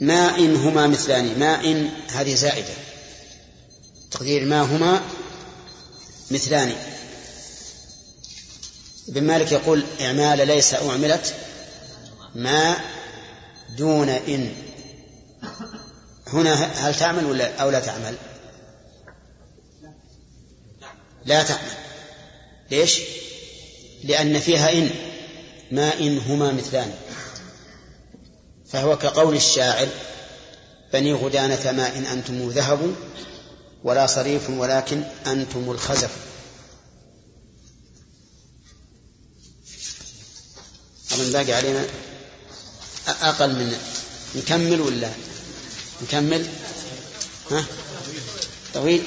ماء 0.00 0.40
هما 0.40 0.86
مثلان 0.86 1.38
ماء 1.38 1.90
هذه 2.12 2.34
زائدة. 2.34 2.74
تقدير 4.10 4.44
ما 4.44 4.62
هما 4.62 5.02
مثلان. 6.30 6.72
ابن 9.08 9.24
مالك 9.24 9.52
يقول 9.52 9.84
إعمال 10.00 10.46
ليس 10.48 10.74
أعملت 10.74 11.34
ما 12.34 12.76
دون 13.76 14.08
إن. 14.08 14.52
هنا 16.26 16.54
هل 16.54 16.94
تعمل 16.94 17.24
ولا 17.24 17.56
أو 17.56 17.70
لا 17.70 17.80
تعمل؟ 17.80 18.14
لا 21.24 21.42
تعمل. 21.42 21.72
ليش؟ 22.70 23.00
لأن 24.04 24.40
فيها 24.40 24.72
إن 24.72 24.90
ما 25.70 25.98
إن 25.98 26.18
هما 26.18 26.52
مثلان. 26.52 26.94
فهو 28.72 28.98
كقول 28.98 29.36
الشاعر 29.36 29.88
بني 30.92 31.12
غدانة 31.12 31.72
ما 31.72 31.96
إن 31.96 32.04
أنتم 32.04 32.48
ذهب 32.48 32.94
ولا 33.84 34.06
صريف 34.06 34.50
ولكن 34.50 35.02
أنتم 35.26 35.70
الخزف. 35.70 36.10
أظن 41.12 41.32
باقي 41.32 41.52
علينا 41.52 41.84
أقل 43.08 43.50
من 43.50 43.76
نكمل 44.36 44.80
ولا؟ 44.80 45.10
نكمل؟ 46.02 46.46
ها؟ 47.50 47.64
طويل. 48.74 49.02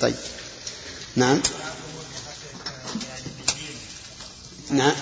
طيب. 0.00 0.14
نعم. 1.16 1.42
نعم. 4.70 4.92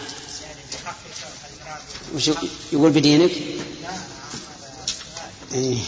وش 2.14 2.30
يقول 2.72 2.90
بدينك؟ 2.90 3.30
إيه. 5.52 5.78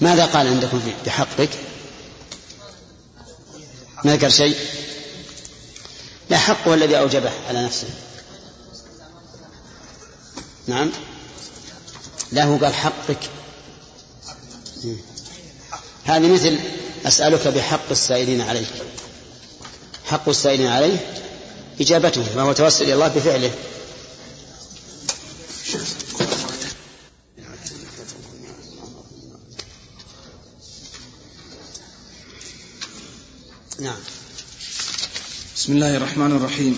ماذا 0.00 0.26
قال 0.26 0.46
عندكم 0.46 0.80
بحقك؟ 1.06 1.50
ما 4.04 4.16
ذكر 4.16 4.28
شيء؟ 4.28 4.56
لا 6.30 6.38
حقه 6.38 6.74
الذي 6.74 6.98
أوجبه 6.98 7.30
على 7.48 7.64
نفسه. 7.64 7.88
نعم. 10.66 10.90
لا 12.32 12.44
هو 12.44 12.56
قال 12.56 12.74
حقك. 12.74 13.30
هذه 16.04 16.32
مثل 16.32 16.58
أسألك 17.06 17.48
بحق 17.48 17.90
السائلين 17.90 18.40
عليك. 18.40 18.68
حق 20.06 20.28
السائلين 20.28 20.66
عليه 20.66 21.27
إجابته 21.80 22.22
فهو 22.22 22.52
توسل 22.52 22.84
إلى 22.84 22.94
الله 22.94 23.08
بفعله. 23.08 23.52
نعم. 33.80 33.96
بسم 35.56 35.72
الله 35.72 35.96
الرحمن 35.96 36.36
الرحيم. 36.36 36.76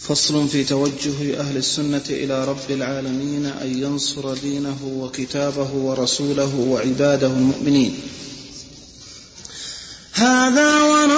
فصل 0.00 0.48
في 0.48 0.64
توجه 0.64 1.40
أهل 1.40 1.56
السنة 1.56 2.02
إلى 2.10 2.44
رب 2.44 2.70
العالمين 2.70 3.46
أن 3.46 3.82
ينصر 3.82 4.34
دينه 4.34 4.78
وكتابه 4.84 5.70
ورسوله 5.72 6.54
وعباده 6.54 7.26
المؤمنين. 7.26 8.00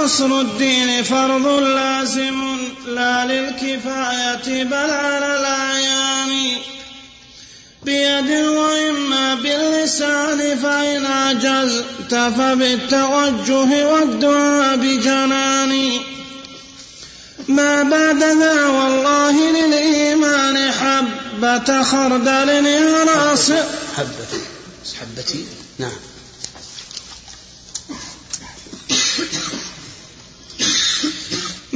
ونصر 0.02 0.40
الدين 0.40 1.02
فرض 1.04 1.46
لازم 1.46 2.58
لا 2.86 3.24
للكفاية 3.24 4.64
بل 4.64 4.90
على 4.90 5.38
الأعيان. 5.38 6.58
بيد 7.82 8.30
وإما 8.46 9.34
باللسان 9.34 10.58
فإن 10.58 11.06
عجزت 11.06 12.14
فبالتوجه 12.14 13.92
والدعاء 13.92 14.76
بجنان. 14.76 15.90
ما 17.48 17.82
بعد 17.82 18.22
ذا 18.22 18.66
والله 18.66 19.50
للإيمان 19.50 20.72
حبة 20.72 21.82
خردل 21.82 22.48
يراس 22.66 23.52
حبة 23.96 24.40
حبتي 25.00 25.44
نعم. 25.78 26.11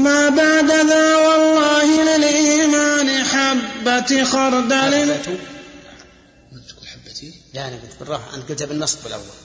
ما 0.07 0.29
بعد 0.29 0.71
ذا 0.71 1.17
والله 1.17 1.89
للإيمان 2.17 3.09
حبة 3.25 4.25
خردل. 4.25 5.23
تقول 6.69 6.89
حبتي؟ 6.93 7.35
لا 7.55 7.69
أنا 7.69 7.77
قلت 7.77 7.97
بالراحة. 8.01 8.37
أنت 8.37 8.49
قلتها 8.49 8.67
بالنصب 8.67 9.07
الأول. 9.07 9.37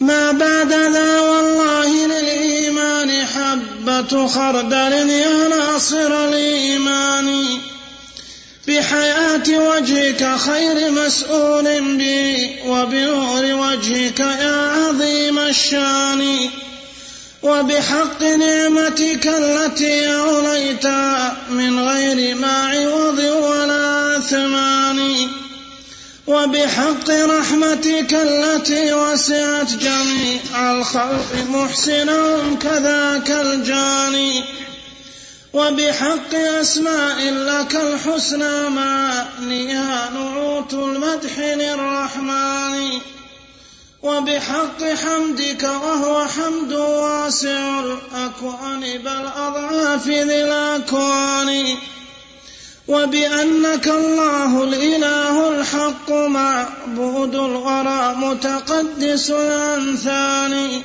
ما 0.00 0.32
بعد 0.32 0.72
ذا 0.72 1.20
والله 1.20 2.06
للإيمان 2.06 3.26
حبة 3.26 4.28
خردل. 4.28 4.92
يا 5.10 5.48
ناصر 5.48 6.24
الإيمان. 6.28 7.28
وجهك 9.48 10.36
خير 10.38 10.90
مسؤول 10.90 11.96
بي 11.96 12.50
وبنور 12.66 13.44
وجهك 13.44 14.20
يا 14.20 14.72
عظيم 14.72 15.38
الشان. 15.38 16.50
وبحق 17.42 18.22
نعمتك 18.22 19.26
التي 19.26 20.14
أوليت 20.14 20.86
من 21.50 21.88
غير 21.88 22.34
ما 22.34 22.62
عوض 22.62 23.18
ولا 23.18 24.20
ثمان. 24.20 25.28
وبحق 26.26 27.10
رحمتك 27.10 28.14
التي 28.14 28.92
وسعت 28.92 29.72
جميع 29.72 30.72
الخلق 30.72 31.34
محسنا 31.48 32.38
كذاك 32.62 33.30
الجاني. 33.30 34.44
وبحق 35.56 36.34
أسماء 36.34 37.30
لك 37.30 37.76
الحسنى 37.76 38.68
معنيها 38.68 40.10
نعوت 40.10 40.74
المدح 40.74 41.38
للرحمن. 41.38 42.90
وبحق 44.02 44.84
حمدك 44.84 45.62
وهو 45.62 46.26
حمد 46.26 46.72
واسع 46.72 47.80
الأكوان 47.80 48.80
بل 48.80 49.26
أضعاف 49.36 50.08
ذي 50.08 50.22
الأكوان. 50.22 51.76
وبأنك 52.88 53.88
الله 53.88 54.64
الإله 54.64 55.48
الحق 55.48 56.10
معبود 56.10 57.34
الورى 57.34 58.14
متقدس 58.16 59.30
الأنثان. 59.30 60.82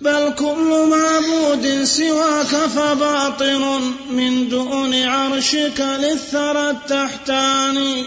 بل 0.00 0.34
كل 0.38 0.88
معبود 0.90 1.84
سواك 1.84 2.46
فباطن 2.46 3.94
من 4.10 4.48
دون 4.48 5.02
عرشك 5.02 5.80
للثرى 5.80 6.70
التحتاني 6.70 8.04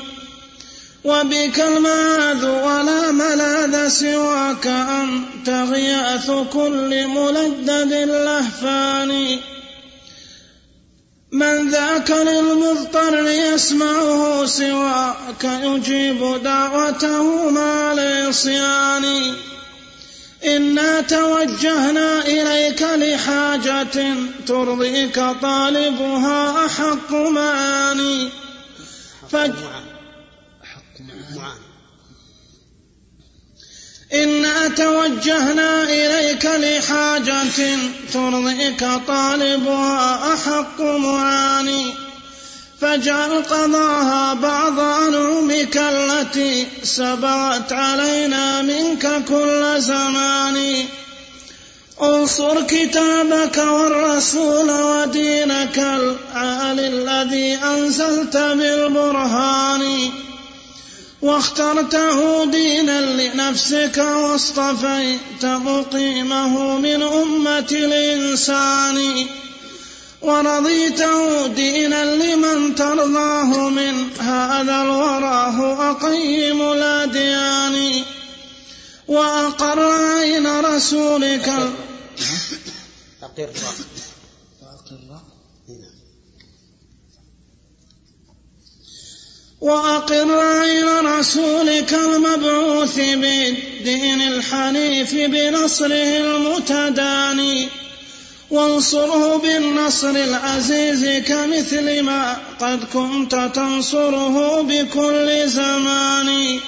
وبك 1.03 1.59
المعاذ 1.59 2.45
ولا 2.45 3.11
ملاذ 3.11 3.89
سواك 3.89 4.67
أنت 4.67 5.49
غياث 5.49 6.31
كل 6.53 7.07
ملدد 7.07 7.93
لهفان. 7.93 9.39
من 11.31 11.69
ذاك 11.69 12.11
للمضطر 12.11 13.27
يسمعه 13.27 14.45
سواك 14.45 15.43
يجيب 15.43 16.43
دعوته 16.43 17.49
مع 17.49 17.91
العصيان 17.93 19.03
إنا 20.45 21.01
توجهنا 21.01 22.25
إليك 22.25 22.81
لحاجة 22.81 24.15
ترضيك 24.47 25.19
طالبها 25.41 26.65
أحق 26.65 27.11
معاني. 27.11 28.29
فج 29.31 29.53
إنا 34.13 34.67
توجهنا 34.67 35.83
إليك 35.83 36.45
لحاجة 36.45 37.77
ترضيك 38.13 38.85
طالبها 39.07 40.33
أحق 40.33 40.81
معاني. 40.81 42.10
فاجعل 42.81 43.43
قضاها 43.43 44.33
بعض 44.33 44.79
أنعمك 44.79 45.77
التي 45.77 46.67
سبقت 46.83 47.73
علينا 47.73 48.61
منك 48.61 49.25
كل 49.27 49.81
زمان. 49.81 50.85
انصر 52.01 52.61
كتابك 52.61 53.57
والرسول 53.57 54.71
ودينك 54.71 55.77
العالي 55.77 56.87
الذي 56.87 57.55
أنزلت 57.55 58.37
بالبرهان. 58.37 60.09
واخترته 61.21 62.45
دينا 62.45 63.01
لنفسك 63.01 63.97
واصطفيت 63.97 65.45
مقيمه 65.45 66.77
من 66.77 67.03
أمة 67.03 67.67
الإنسان. 67.71 69.25
ورضيته 70.21 71.47
دينا 71.47 72.15
لمن 72.15 72.75
ترضاه 72.75 73.69
من 73.69 74.11
هذا 74.19 74.81
الورى 74.81 75.53
هو 75.57 75.91
أقيم 75.91 76.61
الأديان 76.61 78.03
وأقر 79.07 79.79
عين 79.79 80.47
رسولك. 80.59 81.49
أقر 83.23 83.49
وأقر 89.61 90.39
عين 90.39 90.87
رسولك 91.05 91.93
المبعوث 91.93 92.95
بالدين 92.95 94.21
الحنيف 94.21 95.15
بنصره 95.15 96.17
المتداني. 96.17 97.69
وانصره 98.51 99.37
بالنصر 99.37 100.09
العزيز 100.09 101.23
كمثل 101.27 102.01
ما 102.01 102.37
قد 102.59 102.83
كنت 102.93 103.49
تنصره 103.55 104.61
بكل 104.61 105.47
زمان. 105.49 106.59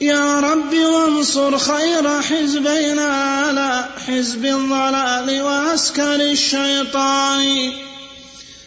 يا 0.00 0.40
رب 0.40 0.74
وانصر 0.74 1.58
خير 1.58 2.22
حزبنا 2.22 3.06
على 3.06 3.88
حزب 4.06 4.44
الضلال 4.44 5.42
وعسكر 5.42 6.14
الشيطان. 6.14 7.72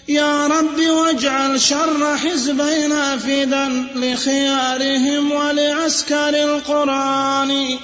يا 0.07 0.47
رب 0.47 0.79
واجعل 0.79 1.61
شر 1.61 2.17
حزبينا 2.17 3.17
فدا 3.17 3.87
لخيارهم 3.95 5.31
ولعسكر 5.31 6.29
القرآن. 6.29 7.77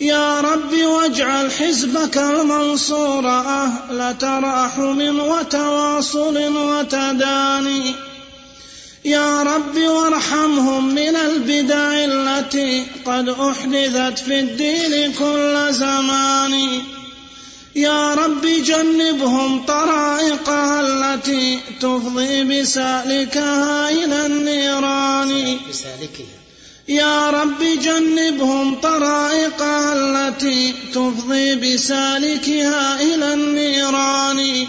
يا 0.00 0.40
رب 0.40 0.72
واجعل 0.72 1.52
حزبك 1.52 2.18
المنصور 2.18 3.28
أهل 3.28 4.18
تراحم 4.18 5.18
وتواصل 5.20 6.56
وتداني. 6.56 7.94
يا 9.04 9.42
رب 9.42 9.76
وارحمهم 9.76 10.94
من 10.94 11.16
البدع 11.16 12.04
التي 12.04 12.86
قد 13.04 13.28
أحدثت 13.28 14.18
في 14.18 14.40
الدين 14.40 15.12
كل 15.12 15.66
زمان. 15.70 16.80
يا 17.76 18.14
رب 18.14 18.46
جنبهم 18.46 19.66
طرائقها 19.66 20.80
التي 20.80 21.60
تفضي 21.80 22.44
بسالكها 22.44 23.90
إلى 23.90 24.26
النيران. 24.26 25.58
بسالكها. 25.70 26.43
يا 26.88 27.30
رب 27.30 27.62
جنبهم 27.82 28.74
طرائقها 28.74 29.92
التي 29.92 30.74
تفضي 30.94 31.54
بسالكها 31.54 33.02
إلى 33.02 33.34
النيران. 33.34 34.66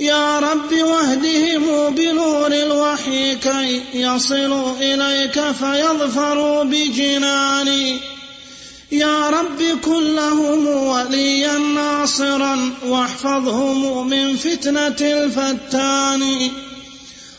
يا 0.00 0.38
رب 0.38 0.72
واهدهم 0.72 1.94
بنور 1.94 2.52
الوحي 2.52 3.34
كي 3.34 3.82
يصلوا 3.94 4.72
إليك 4.80 5.40
فيظفروا 5.50 6.64
بجناني 6.64 7.96
يا 8.92 9.30
رب 9.30 9.78
كن 9.84 10.14
لهم 10.14 10.66
وليا 10.66 11.58
ناصرا 11.58 12.70
واحفظهم 12.86 14.08
من 14.08 14.36
فتنة 14.36 14.96
الفتان. 15.00 16.50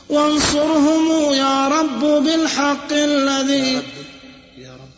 وانصرهم 0.10 1.34
يا 1.34 1.68
رب 1.68 2.00
بالحق 2.00 2.92
الذي 2.92 3.74
يا 4.58 4.74
رب 4.74 4.90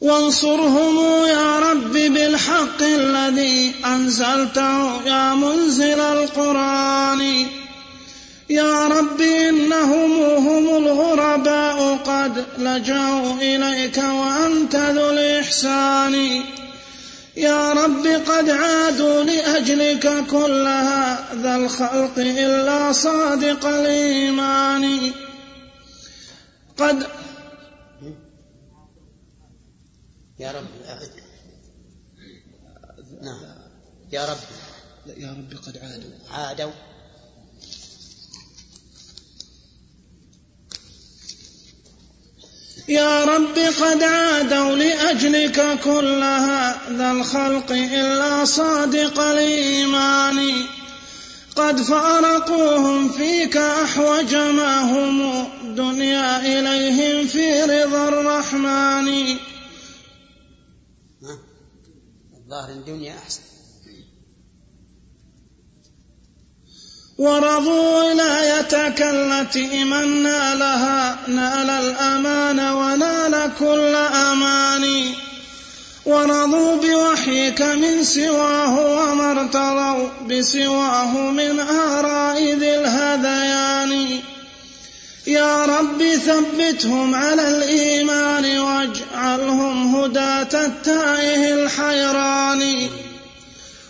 وانصرهم 0.00 1.26
يا 1.26 1.58
رب 1.58 1.92
بالحق 1.92 2.82
الذي 2.82 3.74
أنزلته 3.84 5.02
يا 5.06 5.34
منزل 5.34 6.00
القرآن 6.00 7.46
يا 8.48 8.88
رب 8.88 9.20
إنهم 9.20 10.22
هم 10.22 10.76
الغرباء 10.76 11.96
قد 11.96 12.44
لجأوا 12.58 13.34
إليك 13.34 13.98
وأنت 13.98 14.76
ذو 14.76 15.10
الإحسان. 15.10 16.44
يا 17.36 17.72
رب 17.72 18.06
قد 18.06 18.50
عادوا 18.50 19.22
لأجلك 19.22 20.26
كل 20.30 20.66
هذا 20.66 21.56
الخلق 21.56 22.18
إلا 22.18 22.92
صادق 22.92 23.66
الإيمان. 23.66 25.12
قد 26.78 27.06
يا 30.38 30.52
رب 30.52 30.66
نعم. 33.22 33.40
يا 34.12 34.24
رب. 34.24 34.38
يا 35.16 35.30
رب 35.30 35.58
قد 35.66 35.78
عادوا. 35.82 36.10
عادوا. 36.30 36.95
يا 42.88 43.24
رب 43.24 43.58
قد 43.58 44.02
عادوا 44.02 44.76
لأجلك 44.76 45.80
كل 45.84 46.22
هذا 46.22 47.10
الخلق 47.10 47.72
إلا 47.72 48.44
صادق 48.44 49.20
الإيمان. 49.20 50.66
قد 51.56 51.82
فارقوهم 51.82 53.08
فيك 53.08 53.56
أحوج 53.56 54.34
ما 54.34 54.82
هم 54.82 55.46
الدنيا 55.64 56.40
إليهم 56.40 57.26
في 57.26 57.62
رضا 57.62 58.08
الرحمن. 58.08 59.36
الظاهر 62.36 62.70
الدنيا 62.70 63.14
أحسن. 63.18 63.55
ورضوا 67.18 68.02
ولايتك 68.02 69.02
التي 69.02 69.84
من 69.84 70.22
نالها 70.22 71.18
نال 71.28 71.70
الأمان 71.70 72.60
ونال 72.60 73.50
كل 73.58 73.94
أمان. 73.94 75.04
ورضوا 76.06 76.76
بوحيك 76.76 77.62
من 77.62 78.04
سواه 78.04 78.80
وما 78.80 79.30
ارتضوا 79.30 80.08
بسواه 80.28 81.16
من 81.30 81.60
آراء 81.60 82.42
ذي 82.42 82.78
الهذيان. 82.78 84.20
يا 85.26 85.64
رب 85.64 86.02
ثبتهم 86.26 87.14
على 87.14 87.48
الإيمان 87.48 88.58
واجعلهم 88.58 89.96
هداة 89.96 90.64
التائه 90.66 91.54
الحيران. 91.54 92.88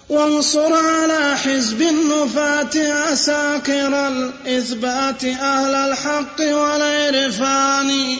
وانصر 0.08 0.72
على 0.74 1.36
حزب 1.36 1.82
النفاة 1.82 2.76
أساكر 3.12 4.08
الإثبات 4.08 5.24
أهل 5.24 5.74
الحق 5.74 6.40
والعرفان. 6.40 8.16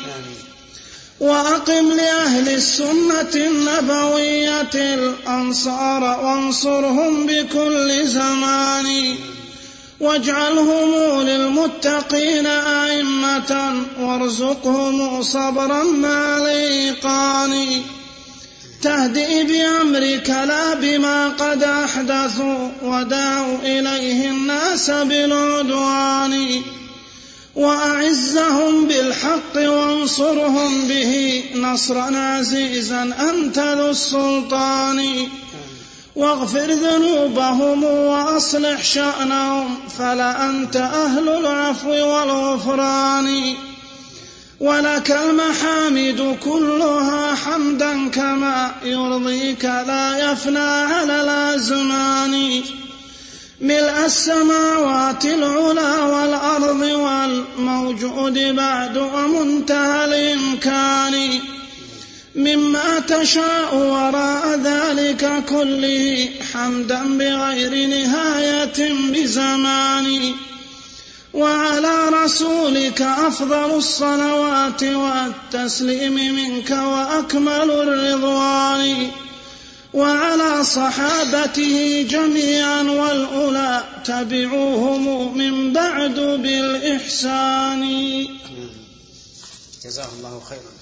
وأقم 1.21 1.89
لأهل 1.89 2.49
السنة 2.49 3.35
النبوية 3.35 4.75
الأنصار 4.75 6.03
وانصرهم 6.25 7.27
بكل 7.27 8.07
زمان. 8.07 9.17
واجعلهم 10.01 11.21
للمتقين 11.21 12.47
أئمة 12.47 13.83
وارزقهم 14.01 15.23
صبرا 15.23 15.83
مع 15.83 16.37
الإيقان 16.37 17.83
تهدئ 18.87 19.45
بأمرك 19.45 20.31
لا 20.31 20.75
بما 20.75 21.29
قد 21.29 21.63
أحدثوا 21.63 22.69
ودعوا 22.83 23.59
إليه 23.63 24.31
الناس 24.31 24.91
بالعدوان 24.91 26.63
وأعزهم 27.57 28.85
بالحق 28.85 29.57
وانصرهم 29.57 30.89
به 30.89 31.45
نصرا 31.55 32.17
عزيزا 32.17 33.03
أنت 33.31 33.59
ذو 33.59 33.91
السلطان 33.91 35.29
واغفر 36.17 36.71
ذنوبهم 36.71 37.85
وأصلح 37.85 38.83
شأنهم 38.83 39.79
فلأنت 39.99 40.77
أهل 40.77 41.29
العفو 41.29 41.91
والغفران 41.91 43.55
ولك 44.61 45.11
المحامد 45.11 46.37
كلها 46.45 47.35
حمدا 47.35 48.09
كما 48.09 48.75
يرضيك 48.85 49.65
لا 49.65 50.33
يفنى 50.33 50.59
على 50.59 51.21
الأزمان. 51.23 52.63
ملء 53.61 54.05
السماوات 54.05 55.25
العلا 55.25 56.03
والأرض 56.05 56.81
والموجود 56.81 58.39
بعد 58.39 58.97
ومنتهى 58.97 60.05
الإمكان. 60.05 61.41
مما 62.37 62.99
تشاء 63.09 63.77
وراء 63.77 64.61
ذلك 64.65 65.45
كله 65.49 66.29
حمدا 66.53 67.19
بغير 67.19 67.89
نهاية 67.89 68.93
بزمان. 69.13 70.33
وعلى 71.37 72.25
رسولك 72.25 73.03
أفضل 73.03 73.75
الصلوات 73.77 74.83
والتسليم 74.83 76.15
منك 76.15 76.71
وأكمل 76.71 77.71
الرضوان. 77.71 79.11
وعلى 79.95 80.65
صحابته 80.65 82.07
جميعا 82.11 82.83
والأولى 82.83 83.85
تبعوهم 84.05 85.39
من 85.39 85.73
بعد 85.73 86.15
بالإحسان. 86.15 87.83
جزاه 89.85 90.09
الله 90.19 90.41
خيرا. 90.49 90.73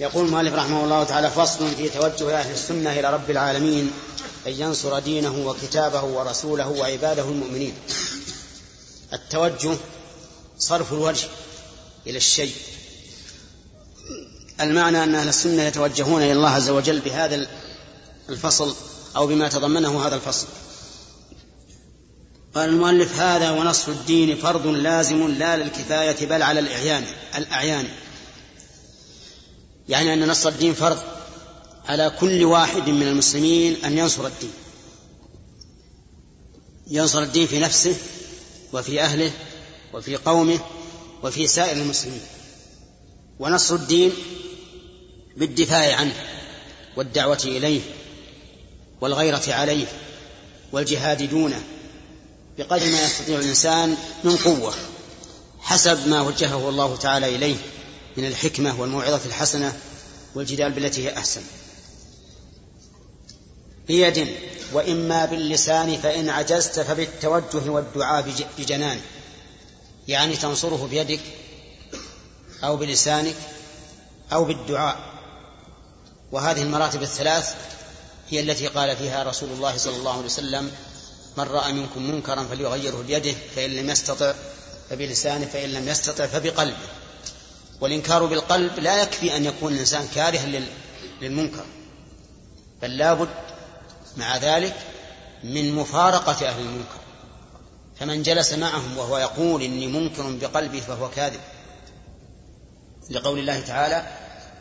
يقول 0.00 0.26
المؤلف 0.26 0.54
رحمه 0.54 0.84
الله 0.84 1.04
تعالى 1.04 1.30
فصل 1.30 1.70
في 1.76 1.88
توجه 1.88 2.40
أهل 2.40 2.52
السنة 2.52 2.92
إلى 3.00 3.14
رب 3.14 3.30
العالمين 3.30 3.90
أن 4.46 4.52
ينصر 4.52 4.98
دينه 4.98 5.46
وكتابه 5.46 6.04
ورسوله 6.04 6.68
وعباده 6.68 7.22
المؤمنين. 7.22 7.72
التوجه 9.12 9.76
صرف 10.58 10.92
الوجه 10.92 11.28
إلى 12.06 12.16
الشيء. 12.16 12.54
المعنى 14.60 15.04
أن 15.04 15.14
أهل 15.14 15.28
السنة 15.28 15.62
يتوجهون 15.62 16.22
إلى 16.22 16.32
الله 16.32 16.48
عز 16.48 16.70
وجل 16.70 17.00
بهذا 17.00 17.46
الفصل 18.28 18.74
أو 19.16 19.26
بما 19.26 19.48
تضمنه 19.48 20.06
هذا 20.06 20.14
الفصل. 20.14 20.46
قال 22.54 22.68
المؤلف 22.68 23.20
هذا 23.20 23.50
ونصر 23.50 23.92
الدين 23.92 24.36
فرض 24.36 24.66
لازم 24.66 25.28
لا 25.28 25.56
للكفاية 25.56 26.26
بل 26.26 26.42
على 26.42 26.60
الإعيان. 26.60 27.04
الأعيان. 27.36 27.88
يعني 29.88 30.14
أن 30.14 30.28
نصر 30.28 30.48
الدين 30.48 30.74
فرض 30.74 30.98
على 31.86 32.10
كل 32.20 32.44
واحد 32.44 32.88
من 32.88 33.08
المسلمين 33.08 33.84
أن 33.84 33.98
ينصر 33.98 34.26
الدين. 34.26 34.52
ينصر 36.86 37.22
الدين 37.22 37.46
في 37.46 37.60
نفسه 37.60 37.96
وفي 38.72 39.00
أهله 39.00 39.30
وفي 39.94 40.16
قومه 40.16 40.60
وفي 41.22 41.46
سائر 41.46 41.76
المسلمين. 41.76 42.20
ونصر 43.38 43.74
الدين 43.74 44.12
بالدفاع 45.36 45.96
عنه 45.96 46.14
والدعوة 46.96 47.40
إليه 47.44 47.80
والغيرة 49.00 49.42
عليه 49.48 49.86
والجهاد 50.72 51.30
دونه 51.30 51.62
بقدر 52.58 52.86
ما 52.86 53.04
يستطيع 53.04 53.38
الإنسان 53.38 53.96
من 54.24 54.36
قوة 54.36 54.74
حسب 55.60 56.08
ما 56.08 56.20
وجهه 56.20 56.68
الله 56.68 56.96
تعالى 56.96 57.36
إليه 57.36 57.56
من 58.16 58.26
الحكمة 58.26 58.80
والموعظة 58.80 59.20
الحسنة 59.26 59.78
والجدال 60.34 60.72
بالتي 60.72 61.04
هي 61.04 61.16
أحسن. 61.18 61.42
بيد 63.88 64.28
وإما 64.72 65.24
باللسان 65.24 65.96
فإن 65.96 66.28
عجزت 66.28 66.80
فبالتوجه 66.80 67.70
والدعاء 67.70 68.24
بجنان 68.58 69.00
يعني 70.08 70.36
تنصره 70.36 70.86
بيدك 70.90 71.20
أو 72.64 72.76
بلسانك 72.76 73.36
أو 74.32 74.44
بالدعاء. 74.44 74.96
وهذه 76.32 76.62
المراتب 76.62 77.02
الثلاث 77.02 77.54
هي 78.30 78.40
التي 78.40 78.66
قال 78.66 78.96
فيها 78.96 79.22
رسول 79.22 79.48
الله 79.48 79.76
صلى 79.76 79.96
الله 79.96 80.12
عليه 80.12 80.24
وسلم 80.24 80.70
من 81.36 81.44
رأى 81.44 81.72
منكم 81.72 82.10
منكرا 82.10 82.44
فليغيره 82.44 83.04
بيده 83.06 83.34
فإن 83.56 83.70
لم 83.70 83.90
يستطع 83.90 84.34
فبلسانه 84.90 85.46
فإن 85.46 85.72
لم 85.72 85.88
يستطع 85.88 86.26
فبقلبه. 86.26 86.76
والإنكار 87.80 88.26
بالقلب 88.26 88.78
لا 88.78 89.02
يكفي 89.02 89.36
أن 89.36 89.44
يكون 89.44 89.72
الإنسان 89.72 90.08
كارها 90.14 90.46
للمنكر 91.20 91.64
بل 92.82 92.96
لابد 92.96 93.47
مع 94.18 94.36
ذلك 94.36 94.74
من 95.44 95.74
مفارقة 95.74 96.48
أهل 96.48 96.60
المنكر. 96.60 96.98
فمن 98.00 98.22
جلس 98.22 98.52
معهم 98.52 98.98
وهو 98.98 99.18
يقول 99.18 99.62
إني 99.62 99.86
منكر 99.86 100.30
بقلبي 100.30 100.80
فهو 100.80 101.10
كاذب. 101.10 101.40
لقول 103.10 103.38
الله 103.38 103.60
تعالى 103.60 104.06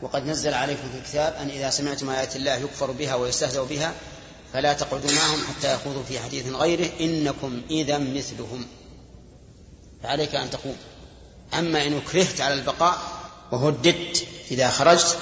وقد 0.01 0.25
نزل 0.25 0.53
عليكم 0.53 0.89
في 0.91 0.97
الكتاب 0.97 1.33
أن 1.33 1.49
إذا 1.49 1.69
سمعتم 1.69 2.09
آيات 2.09 2.35
الله 2.35 2.55
يكفر 2.55 2.91
بها 2.91 3.15
ويستهزأ 3.15 3.63
بها 3.63 3.93
فلا 4.53 4.73
تقعدوا 4.73 5.11
معهم 5.11 5.39
حتى 5.47 5.73
يخوضوا 5.73 6.03
في 6.03 6.19
حديث 6.19 6.47
غيره 6.47 6.89
إنكم 6.99 7.61
إذا 7.69 7.97
مثلهم. 7.97 8.65
فعليك 10.03 10.35
أن 10.35 10.49
تقوم. 10.49 10.75
أما 11.53 11.85
إن 11.85 12.01
كرهت 12.01 12.41
على 12.41 12.53
البقاء 12.53 12.97
وهددت 13.51 14.27
إذا 14.51 14.69
خرجت 14.69 15.17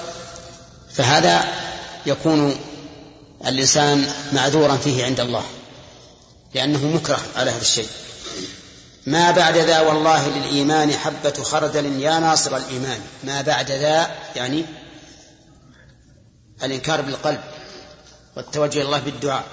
فهذا 0.93 1.43
يكون 2.05 2.55
الإنسان 3.41 4.13
معذورا 4.33 4.77
فيه 4.77 5.05
عند 5.05 5.19
الله 5.19 5.43
لأنه 6.53 6.85
مكره 6.85 7.19
على 7.35 7.51
هذا 7.51 7.61
الشيء. 7.61 7.87
ما 9.05 9.31
بعد 9.31 9.57
ذا 9.57 9.79
والله 9.79 10.27
للإيمان 10.27 10.93
حبة 10.93 11.43
خردل 11.43 12.01
يا 12.01 12.19
ناصر 12.19 12.57
الإيمان. 12.57 12.99
ما 13.23 13.41
بعد 13.41 13.71
ذا 13.71 14.15
يعني 14.35 14.65
الإنكار 16.63 17.01
بالقلب 17.01 17.39
والتوجه 18.37 18.77
إلى 18.77 18.85
الله 18.85 18.99
بالدعاء. 18.99 19.43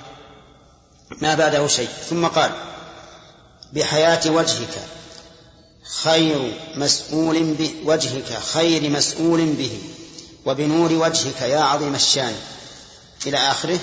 ما 1.23 1.35
بعده 1.35 1.67
شيء. 1.67 1.89
ثم 2.11 2.27
قال 2.27 2.51
بحياة 3.73 4.31
وجهك 4.31 4.79
خير 6.03 6.61
مسؤول 6.77 7.57
بوجهك 7.59 8.39
خير 8.53 8.91
مسؤول 8.91 9.47
به 9.47 9.79
وبنور 10.45 10.93
وجهك 10.93 11.41
يا 11.41 11.61
عظيم 11.61 11.95
الشان. 11.95 12.35
إلى 13.27 13.37
آخره 13.37 13.79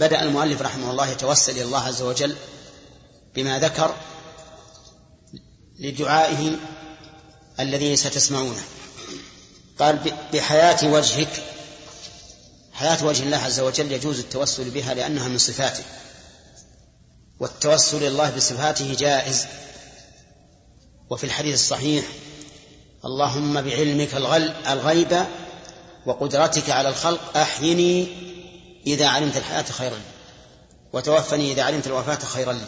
بدأ 0.00 0.22
المؤلف 0.22 0.62
رحمه 0.62 0.90
الله 0.90 1.08
يتوسل 1.08 1.52
إلى 1.52 1.62
الله 1.62 1.86
عز 1.86 2.02
وجل 2.02 2.36
بما 3.34 3.58
ذكر 3.58 3.94
لدعائه 5.78 6.56
الذي 7.60 7.96
ستسمعونه. 7.96 8.62
قال 9.78 9.98
بحياة 10.32 10.92
وجهك 10.92 11.42
حياة 12.72 13.04
وجه 13.04 13.22
الله 13.22 13.36
عز 13.36 13.60
وجل 13.60 13.92
يجوز 13.92 14.18
التوسل 14.18 14.70
بها 14.70 14.94
لأنها 14.94 15.28
من 15.28 15.38
صفاته. 15.38 15.84
والتوسل 17.40 17.96
إلى 17.96 18.08
الله 18.08 18.30
بصفاته 18.30 18.94
جائز. 18.94 19.46
وفي 21.10 21.24
الحديث 21.24 21.54
الصحيح 21.54 22.04
اللهم 23.04 23.62
بعلمك 23.62 24.14
الغيب 24.68 25.26
وقدرتك 26.06 26.70
على 26.70 26.88
الخلق 26.88 27.36
أحيني 27.36 28.29
إذا 28.86 29.08
علمت 29.08 29.36
الحياة 29.36 29.62
خيرا 29.62 29.94
لي 29.94 30.20
وتوفني 30.92 31.52
إذا 31.52 31.62
علمت 31.62 31.86
الوفاة 31.86 32.18
خيرا. 32.18 32.52
لي 32.52 32.60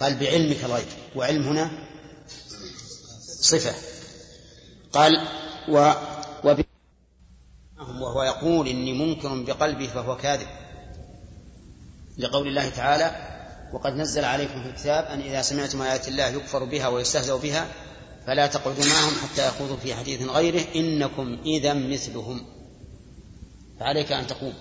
قال 0.00 0.14
بعلمك 0.14 0.64
الغيب 0.64 0.86
وعلم 1.16 1.48
هنا 1.48 1.70
صفة. 3.40 3.74
قال 4.92 5.12
و 5.68 5.92
وب... 6.44 6.64
وهو 8.00 8.22
يقول 8.22 8.68
إني 8.68 8.92
منكر 8.92 9.42
بقلبي 9.42 9.88
فهو 9.88 10.16
كاذب. 10.16 10.46
لقول 12.18 12.48
الله 12.48 12.68
تعالى 12.68 13.34
وقد 13.72 13.92
نزل 13.92 14.24
عليكم 14.24 14.62
في 14.62 14.68
الكتاب 14.68 15.04
أن 15.04 15.20
إذا 15.20 15.42
سمعتم 15.42 15.82
آيات 15.82 16.08
الله 16.08 16.26
يكفر 16.26 16.64
بها 16.64 16.88
ويستهزأ 16.88 17.36
بها 17.36 17.66
فلا 18.26 18.46
تقعدوا 18.46 18.84
معهم 18.84 19.12
حتى 19.22 19.48
يخوضوا 19.48 19.76
في 19.76 19.94
حديث 19.94 20.22
غيره 20.22 20.64
إنكم 20.76 21.38
إذا 21.46 21.74
مثلهم. 21.74 22.46
فعليك 23.80 24.12
أن 24.12 24.26
تقوم. 24.26 24.54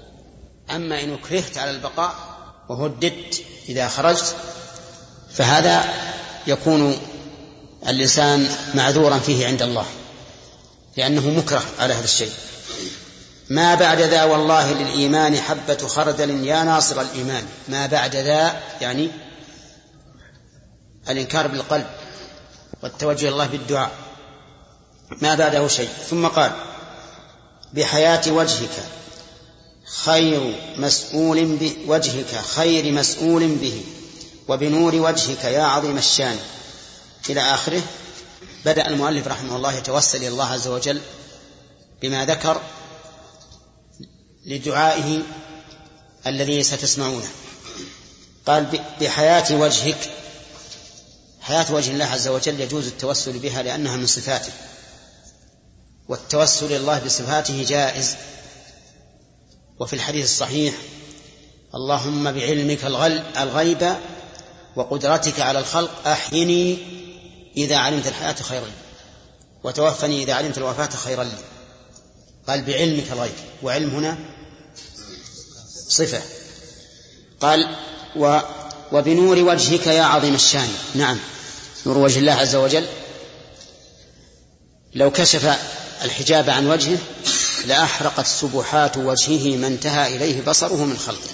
أما 0.72 1.02
إن 1.02 1.18
كرهت 1.18 1.58
على 1.58 1.72
البقاء 1.72 2.16
وهددت 2.70 3.44
إذا 3.70 3.88
خرجت 3.88 4.36
فهذا 5.34 5.94
يكون 6.48 6.98
الإنسان 7.88 8.50
معذورا 8.76 9.20
فيه 9.20 9.48
عند 9.48 9.62
الله 9.62 9.86
لأنه 10.98 11.30
مكره 11.30 11.64
على 11.80 11.94
هذا 11.94 12.04
الشيء. 12.04 12.32
ما 13.50 13.76
بعد 13.76 14.02
ذا 14.02 14.24
والله 14.24 14.74
للإيمان 14.74 15.38
حبة 15.38 15.88
خردل 15.88 16.46
يا 16.46 16.64
ناصر 16.64 17.02
الإيمان. 17.02 17.46
ما 17.70 17.86
بعد 17.86 18.16
ذا 18.16 18.62
يعني 18.82 19.10
الإنكار 21.10 21.48
بالقلب 21.48 21.86
والتوجه 22.84 23.30
الله 23.30 23.48
بالدعاء. 23.48 23.92
ما 25.22 25.36
بعده 25.36 25.68
شيء. 25.68 25.90
ثم 26.10 26.28
قال 26.28 26.52
بحياة 27.74 28.32
وجهك. 28.32 28.70
خير 29.94 30.56
مسؤول 30.78 31.46
بوجهك 31.46 32.36
خير 32.56 32.92
مسؤول 32.92 33.56
به 33.56 33.84
وبنور 34.48 34.96
وجهك 34.96 35.44
يا 35.44 35.64
عظيم 35.64 35.98
الشان. 35.98 36.40
إلى 37.30 37.42
آخره 37.42 37.82
بدأ 38.66 38.88
المؤلف 38.88 39.28
رحمه 39.28 39.56
الله 39.56 39.74
يتوسل 39.74 40.18
إلى 40.18 40.28
الله 40.28 40.46
عز 40.46 40.68
وجل 40.68 41.02
بما 42.02 42.26
ذكر 42.26 42.62
لدعائه 44.46 45.22
الذي 46.28 46.64
ستسمعونه. 46.64 47.30
قال 48.46 48.82
بحياة 49.02 49.56
وجهك 49.56 50.10
حياة 51.42 51.74
وجه 51.74 51.92
الله 51.92 52.06
عز 52.06 52.28
وجل 52.28 52.62
يجوز 52.62 52.88
التوسل 52.88 53.40
بها 53.40 53.64
لأنها 53.64 53.98
من 53.98 54.08
صفاته 54.08 54.54
والتوسل 56.08 56.66
إلى 56.66 56.78
الله 56.78 57.00
بصفاته 57.00 57.64
جائز. 57.64 58.16
وفي 59.80 59.94
الحديث 59.94 60.26
الصحيح 60.26 60.74
اللهم 61.76 62.32
بعلمك 62.32 62.86
الغيب 63.38 63.96
وقدرتك 64.76 65.40
على 65.40 65.60
الخلق 65.60 66.08
أحيني 66.08 66.78
إذا 67.58 67.76
علمت 67.76 68.08
الحياة 68.08 68.34
خيرا 68.34 68.66
لي 68.66 68.72
وتوفني 69.64 70.24
إذا 70.24 70.34
علمت 70.34 70.58
الوفاة 70.58 70.90
خيرا 70.90 71.24
لي. 71.24 71.38
قال 72.48 72.62
بعلمك 72.62 73.12
الغيب 73.12 73.34
وعلم 73.64 73.90
هنا 73.90 74.18
صفة. 75.88 76.22
قال 77.42 77.76
و 78.16 78.40
وبنور 78.92 79.40
وجهك 79.40 79.88
يا 79.88 80.04
عظيم 80.04 80.36
الشان. 80.36 80.70
نعم 80.96 81.20
نور 81.86 81.98
وجه 81.98 82.20
الله 82.20 82.34
عز 82.34 82.56
وجل. 82.56 82.88
لو 84.94 85.12
كشف 85.12 85.60
الحجاب 86.04 86.50
عن 86.50 86.68
وجهه 86.68 86.98
لأحرقت 87.66 88.28
سبحات 88.28 88.98
وجهه 88.98 89.58
ما 89.58 89.68
انتهى 89.68 90.16
إليه 90.16 90.42
بصره 90.42 90.86
من 90.86 90.98
خلقه. 90.98 91.30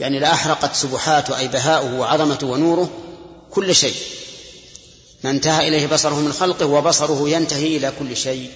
يعني 0.00 0.18
لأحرقت 0.18 0.74
سبحات 0.76 1.30
أي 1.30 1.48
بهاؤه 1.48 1.94
وعظمته 1.94 2.46
ونوره 2.46 2.90
كل 3.50 3.74
شيء. 3.74 3.94
ما 5.24 5.30
انتهى 5.30 5.68
إليه 5.68 5.86
بصره 5.86 6.14
من 6.14 6.32
خلقه 6.32 6.66
وبصره 6.66 7.28
ينتهي 7.28 7.76
إلى 7.76 7.92
كل 7.98 8.16
شيء. 8.16 8.50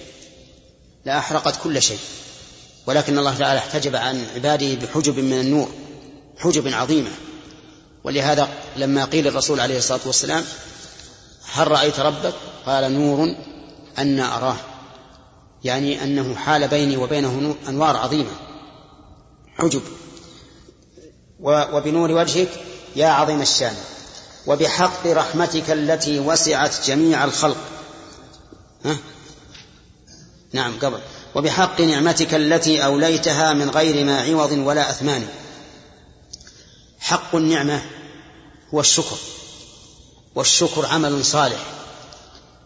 لأحرقت 1.05 1.63
كل 1.63 1.81
شيء. 1.81 1.99
ولكن 2.87 3.17
الله 3.17 3.37
تعالى 3.37 3.59
احتجب 3.59 3.95
عن 3.95 4.25
عباده 4.35 4.75
بحجب 4.75 5.19
من 5.19 5.39
النور 5.39 5.71
حجب 6.37 6.67
عظيمة. 6.67 7.11
ولهذا 8.03 8.49
لما 8.75 9.05
قيل 9.05 9.27
الرسول 9.27 9.59
عليه 9.59 9.77
الصلاة 9.77 9.99
والسلام 10.05 10.43
هل 11.53 11.67
رأيت 11.67 11.99
ربك؟ 11.99 12.33
قال 12.65 12.93
نور 12.93 13.35
أن 13.97 14.19
أراه. 14.19 14.55
يعني 15.63 16.03
أنه 16.03 16.35
حال 16.35 16.67
بيني 16.67 16.97
وبينه 16.97 17.55
أنوار 17.67 17.97
عظيمة. 17.97 18.31
حجب 19.57 19.81
وبنور 21.39 22.11
وجهك 22.11 22.49
يا 22.95 23.07
عظيم 23.07 23.41
الشان. 23.41 23.75
وبحق 24.47 25.07
رحمتك 25.07 25.71
التي 25.71 26.19
وسعت 26.19 26.87
جميع 26.87 27.23
الخلق. 27.23 27.57
ها؟ 28.85 28.97
نعم 30.53 30.79
قبل. 30.79 30.99
وبحق 31.35 31.81
نعمتك 31.81 32.33
التي 32.33 32.85
أوليتها 32.85 33.53
من 33.53 33.69
غير 33.69 34.05
ما 34.05 34.21
عوض 34.21 34.51
ولا 34.51 34.89
أثمان. 34.89 35.27
حق 36.99 37.35
النعمة 37.35 37.81
هو 38.73 38.79
الشكر. 38.79 39.17
والشكر 40.35 40.85
عمل 40.85 41.25
صالح. 41.25 41.65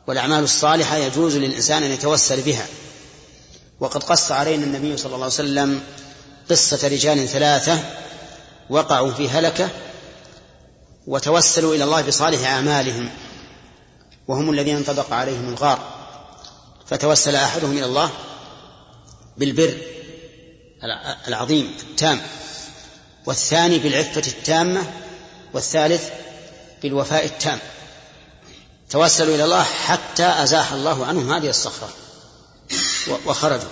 والأعمال 0.07 0.43
الصالحة 0.43 0.97
يجوز 0.97 1.37
للإنسان 1.37 1.83
أن 1.83 1.91
يتوسل 1.91 2.41
بها. 2.41 2.67
وقد 3.79 4.03
قص 4.03 4.31
علينا 4.31 4.63
النبي 4.63 4.97
صلى 4.97 5.05
الله 5.05 5.25
عليه 5.25 5.33
وسلم 5.33 5.83
قصة 6.49 6.87
رجال 6.87 7.27
ثلاثة 7.27 7.79
وقعوا 8.69 9.11
في 9.11 9.29
هلكة 9.29 9.69
وتوسلوا 11.07 11.75
إلى 11.75 11.83
الله 11.83 12.01
بصالح 12.01 12.49
أعمالهم 12.49 13.09
وهم 14.27 14.49
الذين 14.49 14.75
انطبق 14.75 15.13
عليهم 15.13 15.49
الغار. 15.49 15.79
فتوسل 16.87 17.35
أحدهم 17.35 17.71
إلى 17.71 17.85
الله 17.85 18.09
بالبر 19.37 19.77
العظيم 21.27 21.77
التام 21.89 22.21
والثاني 23.25 23.79
بالعفة 23.79 24.23
التامة 24.27 24.83
والثالث 25.53 26.09
بالوفاء 26.81 27.25
التام. 27.25 27.59
توسلوا 28.89 29.35
إلى 29.35 29.43
الله 29.43 29.63
حتى 29.63 30.25
أزاح 30.25 30.71
الله 30.71 31.05
عنهم 31.05 31.33
هذه 31.33 31.49
الصخرة. 31.49 31.89
وخرجوا. 33.25 33.69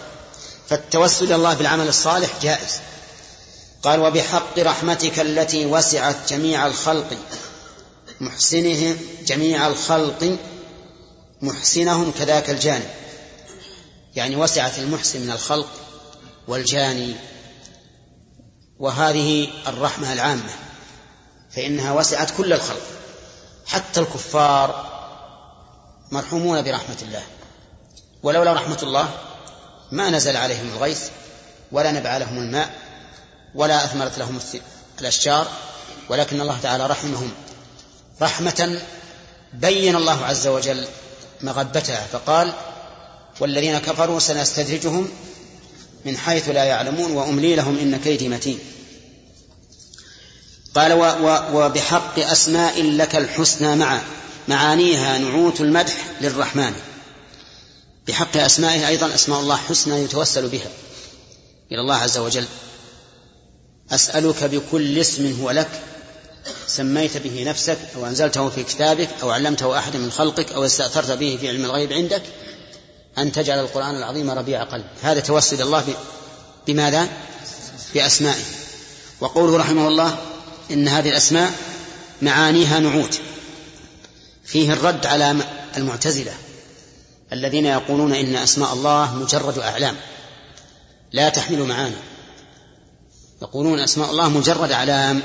فالتوسل 0.69 1.25
إلى 1.25 1.35
الله 1.35 1.53
بالعمل 1.53 1.87
الصالح 1.87 2.29
جائز. 2.41 2.79
قال 3.83 3.99
وبحق 3.99 4.59
رحمتك 4.59 5.19
التي 5.19 5.65
وسعت 5.65 6.15
جميع 6.29 6.67
الخلق 6.67 7.17
محسنهم 8.21 8.97
جميع 9.25 9.67
الخلق 9.67 10.37
محسنهم 11.41 12.11
كذاك 12.11 12.49
الجانب. 12.49 12.89
يعني 14.15 14.35
وسعت 14.35 14.79
المحسن 14.79 15.21
من 15.21 15.31
الخلق 15.31 15.69
والجاني 16.47 17.15
وهذه 18.79 19.47
الرحمة 19.67 20.13
العامة 20.13 20.53
فإنها 21.55 21.91
وسعت 21.91 22.31
كل 22.37 22.53
الخلق 22.53 22.81
حتى 23.65 23.99
الكفار 23.99 24.89
مرحومون 26.11 26.61
برحمة 26.61 26.97
الله. 27.01 27.23
ولولا 28.23 28.53
رحمة 28.53 28.77
الله 28.83 29.09
ما 29.91 30.09
نزل 30.09 30.37
عليهم 30.37 30.69
الغيث 30.75 31.01
ولا 31.71 31.91
نبع 31.91 32.17
لهم 32.17 32.37
الماء 32.37 32.73
ولا 33.55 33.85
أثمرت 33.85 34.17
لهم 34.17 34.39
الأشجار 35.01 35.47
ولكن 36.09 36.41
الله 36.41 36.59
تعالى 36.63 36.87
رحمهم. 36.87 37.31
رحمة 38.21 38.81
بين 39.53 39.95
الله 39.95 40.25
عز 40.25 40.47
وجل 40.47 40.85
مغبتها 41.41 42.07
فقال 42.11 42.53
والذين 43.39 43.77
كفروا 43.77 44.19
سنستدرجهم 44.19 45.09
من 46.05 46.17
حيث 46.17 46.49
لا 46.49 46.63
يعلمون 46.63 47.11
وأملي 47.11 47.55
لهم 47.55 47.79
إن 47.79 47.99
كيدي 47.99 48.29
متين. 48.29 48.59
قال 50.75 50.93
وبحق 51.53 52.19
أسماء 52.19 52.81
لك 52.81 53.15
الحسنى 53.15 53.75
مع 53.75 53.99
معانيها 54.47 55.17
نعوت 55.17 55.61
المدح 55.61 55.93
للرحمن. 56.21 56.73
بحق 58.07 58.37
أسمائه 58.37 58.87
أيضا 58.87 59.15
أسماء 59.15 59.39
الله 59.39 59.55
حسنى 59.55 60.03
يتوسل 60.03 60.47
بها. 60.47 60.69
إلى 61.71 61.81
الله 61.81 61.95
عز 61.95 62.17
وجل. 62.17 62.45
أسألك 63.91 64.43
بكل 64.43 64.99
اسم 64.99 65.41
هو 65.41 65.51
لك 65.51 65.81
سميت 66.67 67.17
به 67.17 67.43
نفسك 67.43 67.77
أو 67.95 68.05
أنزلته 68.05 68.49
في 68.49 68.63
كتابك 68.63 69.09
أو 69.21 69.31
علمته 69.31 69.77
أحد 69.77 69.95
من 69.97 70.11
خلقك 70.11 70.51
أو 70.51 70.65
استأثرت 70.65 71.11
به 71.11 71.37
في 71.41 71.47
علم 71.47 71.65
الغيب 71.65 71.93
عندك 71.93 72.21
أن 73.17 73.31
تجعل 73.31 73.59
القرآن 73.59 73.95
العظيم 73.95 74.31
ربيع 74.31 74.63
قلب 74.63 74.85
هذا 75.01 75.19
توسل 75.19 75.61
الله 75.61 75.85
بماذا؟ 76.67 77.07
بأسمائه. 77.95 78.43
وقوله 79.21 79.57
رحمه 79.57 79.87
الله 79.87 80.17
إن 80.71 80.87
هذه 80.87 81.09
الأسماء 81.09 81.51
معانيها 82.21 82.79
نعوت 82.79 83.19
فيه 84.45 84.73
الرد 84.73 85.05
على 85.05 85.35
المعتزلة. 85.77 86.33
الذين 87.33 87.65
يقولون 87.65 88.13
إن 88.13 88.35
أسماء 88.35 88.73
الله 88.73 89.15
مجرد 89.15 89.59
أعلام 89.59 89.95
لا 91.11 91.29
تحمل 91.29 91.63
معاني. 91.63 91.95
يقولون 93.41 93.79
أسماء 93.79 94.11
الله 94.11 94.29
مجرد 94.29 94.71
أعلام 94.71 95.23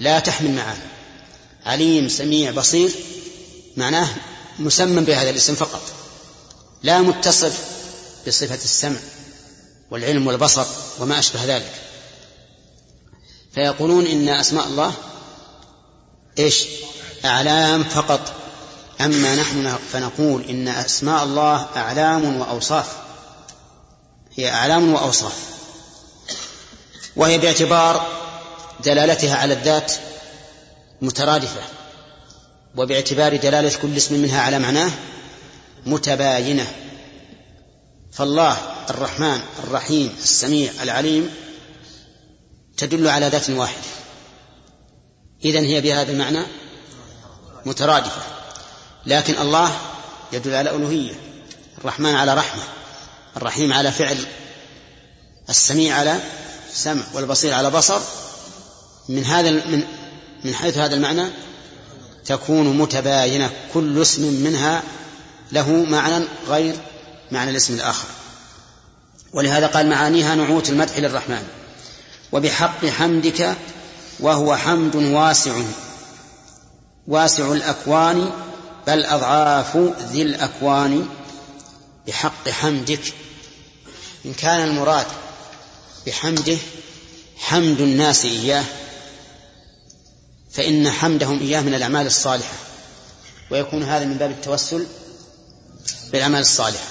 لا 0.00 0.18
تحمل 0.18 0.50
معاني. 0.50 0.82
عليم 1.66 2.08
سميع 2.08 2.50
بصير 2.50 2.90
معناه 3.76 4.08
مسمى 4.58 5.00
بهذا 5.00 5.30
الاسم 5.30 5.54
فقط. 5.54 5.82
لا 6.82 7.00
متصف 7.00 7.64
بصفة 8.26 8.54
السمع 8.54 8.98
والعلم 9.90 10.26
والبصر 10.26 10.66
وما 11.00 11.18
أشبه 11.18 11.44
ذلك. 11.44 11.72
فيقولون 13.54 14.06
إن 14.06 14.28
أسماء 14.28 14.66
الله 14.66 14.94
إيش؟ 16.38 16.64
أعلام 17.24 17.84
فقط. 17.84 18.32
أما 19.00 19.36
نحن 19.36 19.78
فنقول 19.92 20.44
إن 20.44 20.68
أسماء 20.68 21.24
الله 21.24 21.66
أعلام 21.76 22.40
وأوصاف. 22.40 22.96
هي 24.34 24.50
أعلام 24.50 24.94
وأوصاف. 24.94 25.38
وهي 27.16 27.38
باعتبار 27.38 28.06
دلالتها 28.84 29.36
على 29.36 29.54
الذات 29.54 29.92
مترادفة 31.02 31.60
وباعتبار 32.76 33.36
دلالة 33.36 33.78
كل 33.82 33.96
اسم 33.96 34.14
منها 34.14 34.40
على 34.40 34.58
معناه 34.58 34.90
متباينة. 35.86 36.66
فالله 38.12 38.56
الرحمن 38.90 39.40
الرحيم 39.64 40.16
السميع 40.18 40.72
العليم 40.82 41.30
تدل 42.76 43.08
على 43.08 43.28
ذات 43.28 43.50
واحدة. 43.50 43.88
إذن 45.44 45.64
هي 45.64 45.80
بهذا 45.80 46.12
المعنى 46.12 46.42
مترادفة. 47.66 48.37
لكن 49.08 49.38
الله 49.38 49.70
يدل 50.32 50.54
على 50.54 50.70
ألوهية. 50.70 51.14
الرحمن 51.78 52.14
على 52.14 52.34
رحمة 52.34 52.62
الرحيم 53.36 53.72
على 53.72 53.92
فعل 53.92 54.18
السميع 55.48 55.96
على 55.96 56.18
سمع 56.72 57.02
والبصير 57.14 57.54
على 57.54 57.70
بصر. 57.70 58.00
من 59.08 59.24
هذا 59.24 59.50
من 59.50 59.82
من 60.44 60.54
حيث 60.54 60.78
هذا 60.78 60.94
المعنى 60.94 61.24
تكون 62.26 62.78
متباينة 62.78 63.50
كل 63.74 64.02
اسم 64.02 64.22
منها 64.22 64.82
له 65.52 65.70
معنى 65.72 66.24
غير 66.48 66.76
معنى 67.32 67.50
الاسم 67.50 67.74
الآخر. 67.74 68.08
ولهذا 69.32 69.66
قال 69.66 69.88
معانيها 69.90 70.34
نعوت 70.34 70.70
المدح 70.70 70.98
للرحمن. 70.98 71.42
وبحق 72.32 72.86
حمدك 72.86 73.56
وهو 74.20 74.56
حمد 74.56 74.96
واسع 74.96 75.52
واسع 77.06 77.52
الأكوان 77.52 78.32
بل 78.86 79.04
أضعاف 79.04 79.76
ذي 80.12 80.22
الأكوان 80.22 81.08
بحق 82.06 82.48
حمدك. 82.48 83.12
إن 84.26 84.34
كان 84.34 84.68
المراد 84.68 85.06
بحمده 86.06 86.56
حمد 87.36 87.80
الناس 87.80 88.24
إياه 88.24 88.64
فإن 90.50 90.90
حمدهم 90.90 91.40
إياه 91.40 91.60
من 91.60 91.74
الأعمال 91.74 92.06
الصالحة. 92.06 92.54
ويكون 93.50 93.82
هذا 93.82 94.04
من 94.04 94.14
باب 94.14 94.30
التوسل 94.30 94.86
بالأعمال 96.12 96.40
الصالحة. 96.40 96.86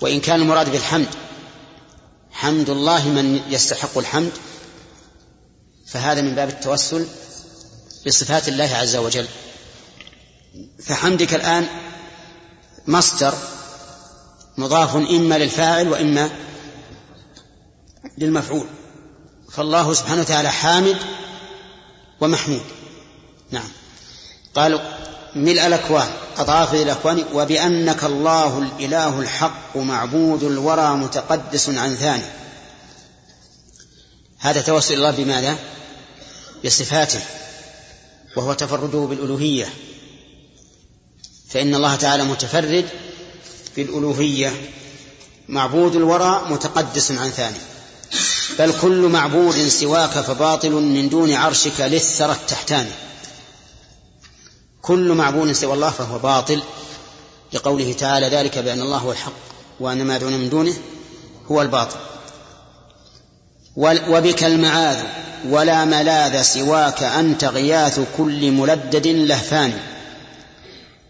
وإن 0.00 0.20
كان 0.20 0.40
المراد 0.40 0.72
بالحمد 0.72 1.08
حمد 2.32 2.70
الله 2.70 3.08
من 3.08 3.40
يستحق 3.50 3.98
الحمد 3.98 4.32
فهذا 5.86 6.20
من 6.20 6.34
باب 6.34 6.48
التوسل 6.48 7.06
بصفات 8.06 8.48
الله 8.48 8.76
عز 8.76 8.96
وجل. 8.96 9.26
فحمدك 10.86 11.34
الآن 11.34 11.66
مصدر 12.86 13.34
مضاف 14.58 14.96
إما 14.96 15.38
للفاعل 15.38 15.88
وإما 15.88 16.30
للمفعول. 18.18 18.66
فالله 19.52 19.92
سبحانه 19.92 20.20
وتعالى 20.20 20.52
حامد 20.52 20.96
ومحمود. 22.20 22.62
نعم. 23.50 23.68
قالوا 24.54 24.80
ملء 25.34 25.66
الأكوان 25.66 26.08
أضاف 26.38 26.74
إلى 26.74 26.82
الأكوان 26.82 27.24
وبأنك 27.34 28.04
الله 28.04 28.58
الإله 28.58 29.20
الحق 29.20 29.76
معبود 29.76 30.42
الورى 30.42 30.96
متقدس 30.96 31.68
عن 31.68 31.96
ثاني. 31.96 32.24
هذا 34.38 34.60
توسل 34.60 34.94
الله 34.94 35.10
بماذا؟ 35.10 35.56
بصفاته 36.64 37.20
وهو 38.36 38.52
تفرده 38.52 38.98
بالألوهية. 38.98 39.68
فإن 41.52 41.74
الله 41.74 41.96
تعالى 41.96 42.24
متفرد 42.24 42.84
بالألوهية 43.76 44.52
معبود 45.48 45.96
الورى 45.96 46.42
متقدس 46.50 47.12
عن 47.12 47.30
ثاني. 47.30 47.58
بل 48.58 48.72
كل 48.80 49.08
معبود 49.08 49.68
سواك 49.68 50.10
فباطل 50.10 50.70
من 50.70 51.08
دون 51.08 51.32
عرشك 51.32 51.80
للثرى 51.80 52.32
التحتاني 52.32 52.90
كل 54.82 55.12
معبود 55.12 55.52
سوى 55.52 55.74
الله 55.74 55.90
فهو 55.90 56.18
باطل 56.18 56.62
لقوله 57.52 57.92
تعالى 57.92 58.28
ذلك 58.28 58.58
بأن 58.58 58.80
الله 58.80 58.96
هو 58.96 59.12
الحق 59.12 59.32
وأن 59.80 60.04
ما 60.04 60.18
دون 60.18 60.32
من 60.32 60.48
دونه 60.48 60.74
هو 61.50 61.62
الباطل. 61.62 61.96
وبك 63.76 64.44
المعاذ 64.44 65.04
ولا 65.48 65.84
ملاذ 65.84 66.42
سواك 66.42 67.02
أنت 67.02 67.44
غياث 67.44 68.00
كل 68.16 68.50
ملدد 68.52 69.06
لهفان. 69.06 69.78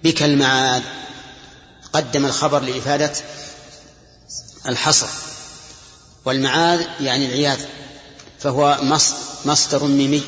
بك 0.04 0.22
المعاذ 0.22 0.82
قدم 1.92 2.26
الخبر 2.26 2.60
لإفادة 2.60 3.12
الحصر. 4.68 5.06
والمعاذ 6.24 6.80
يعني 7.00 7.26
العياذ 7.26 7.60
فهو 8.38 8.78
مصدر 9.44 9.84
ميمي 9.84 10.22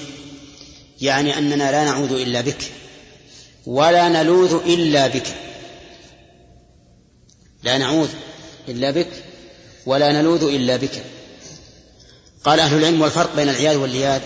يعني 1.00 1.38
أننا 1.38 1.70
لا 1.70 1.84
نعوذ 1.84 2.12
إلا 2.12 2.40
بك 2.40 2.72
ولا 3.66 4.08
نلوذ 4.08 4.54
إلا 4.54 5.06
بك. 5.06 5.26
لا 7.62 7.78
نعوذ 7.78 8.08
إلا 8.68 8.90
بك 8.90 9.10
ولا 9.86 10.12
نلوذ 10.12 10.42
إلا 10.42 10.76
بك. 10.76 11.04
قال 12.44 12.60
أهل 12.60 12.78
العلم 12.78 13.02
والفرق 13.02 13.36
بين 13.36 13.48
العياذ 13.48 13.76
واللياذ. 13.76 14.22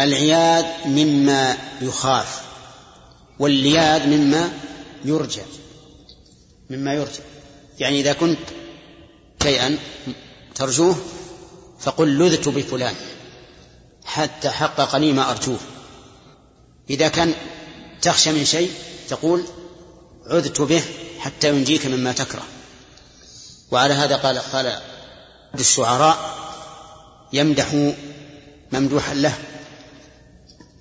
العياذ 0.00 0.64
مما 0.86 1.56
يخاف. 1.82 2.51
واللياذ 3.42 4.06
مما 4.06 4.52
يرجى 5.04 5.42
مما 6.70 6.94
يرجى. 6.94 7.20
يعني 7.78 8.00
إذا 8.00 8.12
كنت 8.12 8.38
شيئا 9.42 9.78
ترجوه 10.54 10.96
فقل 11.80 12.18
لذت 12.18 12.48
بفلان 12.48 12.94
حتى 14.04 14.50
حقق 14.50 14.96
لي 14.96 15.12
ما 15.12 15.30
أرجوه. 15.30 15.58
إذا 16.90 17.08
كان 17.08 17.34
تخشى 18.02 18.32
من 18.32 18.44
شيء 18.44 18.70
تقول 19.08 19.44
عذت 20.26 20.60
به 20.60 20.82
حتى 21.18 21.48
ينجيك 21.48 21.86
مما 21.86 22.12
تكره. 22.12 22.42
وعلى 23.70 23.94
هذا 23.94 24.16
قال 24.16 24.38
قال 24.38 24.78
الشعراء 25.54 26.16
يمدح 27.32 27.94
ممدوحا 28.72 29.14
له. 29.14 29.38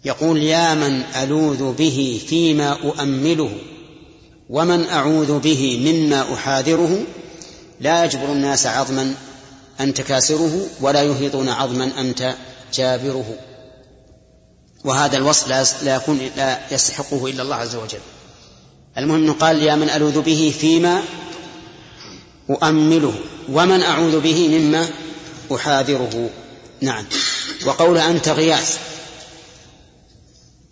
يقول 0.05 0.43
يا 0.43 0.73
من 0.73 1.01
ألوذ 1.01 1.71
به 1.71 2.21
فيما 2.27 2.69
أؤمله 2.71 3.51
ومن 4.49 4.85
أعوذ 4.85 5.39
به 5.39 5.79
مما 5.91 6.33
أحاذره 6.33 7.03
لا 7.79 8.05
يجبر 8.05 8.31
الناس 8.31 8.67
عظما 8.67 9.15
أنت 9.79 10.01
كاسره 10.01 10.67
ولا 10.81 11.03
يهيطون 11.03 11.49
عظما 11.49 11.91
أنت 11.99 12.35
جابره 12.73 13.35
وهذا 14.85 15.17
الوصف 15.17 15.47
لا 15.83 15.95
يكون 15.95 16.19
لا 16.37 16.59
يستحقه 16.71 17.27
إلا 17.27 17.43
الله 17.43 17.55
عز 17.55 17.75
وجل. 17.75 17.99
المهم 18.97 19.23
أنه 19.23 19.33
قال 19.33 19.63
يا 19.63 19.75
من 19.75 19.89
ألوذ 19.89 20.21
به 20.21 20.53
فيما 20.59 21.03
أؤمله 22.49 23.13
ومن 23.51 23.81
أعوذ 23.81 24.19
به 24.19 24.47
مما 24.47 24.89
أحاذره. 25.55 26.29
نعم. 26.81 27.05
وقول 27.65 27.97
أنت 27.97 28.29
غياث. 28.29 28.90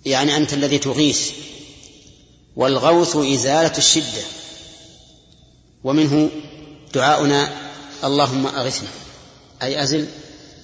يعني 0.06 0.38
أنت 0.38 0.54
الذي 0.54 0.78
تغيث. 0.78 1.32
والغوث 2.56 3.16
إزالة 3.16 3.78
الشدة. 3.78 4.24
ومنه 5.84 6.30
دعاؤنا 6.94 7.50
اللهم 8.04 8.48
أغثنا. 8.48 8.90
أي 9.62 9.84
أزل 9.84 10.08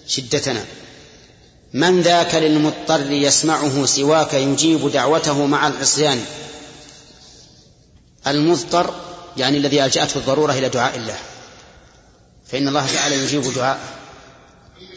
شدتنا. 0.08 0.66
من 1.74 2.02
ذاك 2.02 2.36
للمضطر 2.36 3.12
يسمعه 3.12 3.86
سواك 3.86 4.34
يجيب 4.34 4.92
دعوته 4.92 5.46
مع 5.46 5.68
العصيان. 5.68 6.26
المضطر 8.28 8.94
يعني 9.38 9.58
الذي 9.58 9.86
ألجأته 9.86 10.18
الضرورة 10.18 10.54
إلى 10.54 10.70
دعاء 10.70 10.96
الله. 10.96 11.18
فإن 12.48 12.68
الله 12.68 12.94
تعالى 12.94 13.16
يجيب 13.16 13.54
دعاءه. 13.54 13.90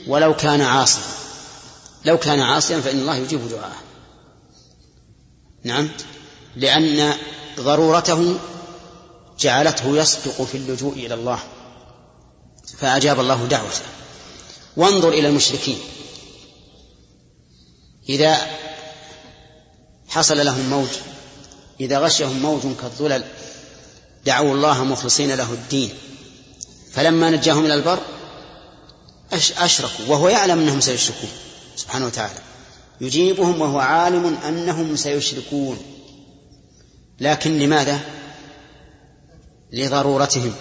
ولو 0.07 0.37
كان 0.37 0.61
عاصيا. 0.61 1.03
لو 2.05 2.19
كان 2.19 2.41
عاصيا 2.41 2.81
فإن 2.81 2.99
الله 2.99 3.17
يجيب 3.17 3.49
دعاءه. 3.49 3.88
نعم. 5.65 5.89
لأن 6.57 7.15
ضرورته 7.61 8.39
جعلته 9.41 9.97
يصدق 9.97 10.43
في 10.43 10.57
اللجوء 10.57 10.93
إلى 10.93 11.15
الله. 11.15 11.39
فأجاب 12.79 13.21
الله 13.21 13.47
دعوته. 13.47 13.81
وانظر 14.77 15.09
إلى 15.09 15.29
المشركين. 15.29 15.79
إذا 18.09 18.37
حصل 20.09 20.45
لهم 20.45 20.71
موج 20.71 20.89
إذا 21.81 21.99
غشهم 21.99 22.39
موج 22.39 22.63
كالظلل 22.81 23.25
دعوا 24.25 24.55
الله 24.55 24.85
مخلصين 24.85 25.35
له 25.35 25.53
الدين. 25.53 25.91
فلما 26.93 27.31
نجاهم 27.31 27.65
إلى 27.65 27.75
البر 27.75 27.99
أشركوا 29.33 30.05
وهو 30.09 30.29
يعلم 30.29 30.59
أنهم 30.59 30.81
سيشركون 30.81 31.31
سبحانه 31.77 32.07
وتعالى. 32.07 32.41
يجيبهم 33.01 33.61
وهو 33.61 33.79
عالم 33.79 34.39
أنهم 34.49 34.97
سيشركون. 34.97 35.79
لكن 37.21 37.59
لماذا؟ 37.59 38.01
لضرورتهم 39.73 40.53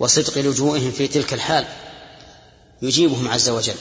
وصدق 0.00 0.38
لجوئهم 0.38 0.90
في 0.90 1.08
تلك 1.08 1.34
الحال. 1.34 1.64
يجيبهم 2.82 3.28
عز 3.28 3.48
وجل 3.48 3.74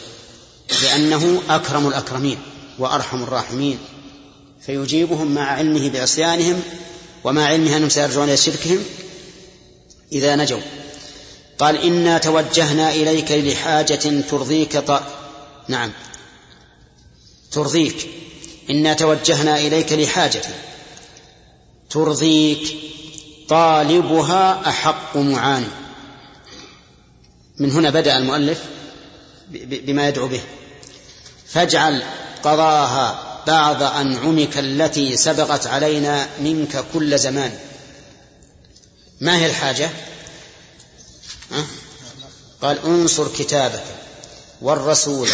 لأنه 0.84 1.42
أكرم 1.50 1.88
الأكرمين 1.88 2.38
وأرحم 2.80 3.24
الراحمين. 3.24 3.78
فيجيبهم 4.66 5.36
مع 5.36 5.42
علمه 5.42 5.90
بعصيانهم 5.90 6.62
ومع 7.24 7.46
علمه 7.46 7.78
أنهم 7.78 7.90
سيرجعون 7.90 8.28
إلى 8.28 8.38
شركهم 8.38 8.80
إذا 10.12 10.36
نجوا. 10.36 10.62
قال 11.60 11.78
إنا 11.78 12.18
توجهنا 12.18 12.92
إليك 12.92 13.32
لحاجة 13.32 14.22
ترضيك 14.30 14.78
ط... 14.78 15.02
نعم. 15.68 15.92
ترضيك. 17.52 18.10
إنا 18.70 18.94
توجهنا 18.94 19.58
إليك 19.58 19.94
لحاجة. 19.94 20.42
ترضيك. 21.90 22.78
طالبها 23.50 24.70
أحق 24.70 25.18
معاني. 25.18 25.68
من 27.58 27.72
هنا 27.72 27.90
بدأ 27.90 28.18
المؤلف 28.18 28.64
بما 29.50 30.08
يدعو 30.08 30.28
به. 30.28 30.42
فاجعل 31.48 32.04
قضاها 32.44 33.28
بعض 33.48 33.84
أنعمك 33.84 34.58
التي 34.58 35.18
سبقت 35.18 35.68
علينا 35.68 36.28
منك 36.40 36.86
كل 36.94 37.20
زمان. 37.20 37.60
ما 39.22 39.38
هي 39.38 39.46
الحاجة؟ 39.46 39.90
قال 42.62 42.86
انصر 42.86 43.28
كتابك. 43.28 43.84
والرسول 44.62 45.30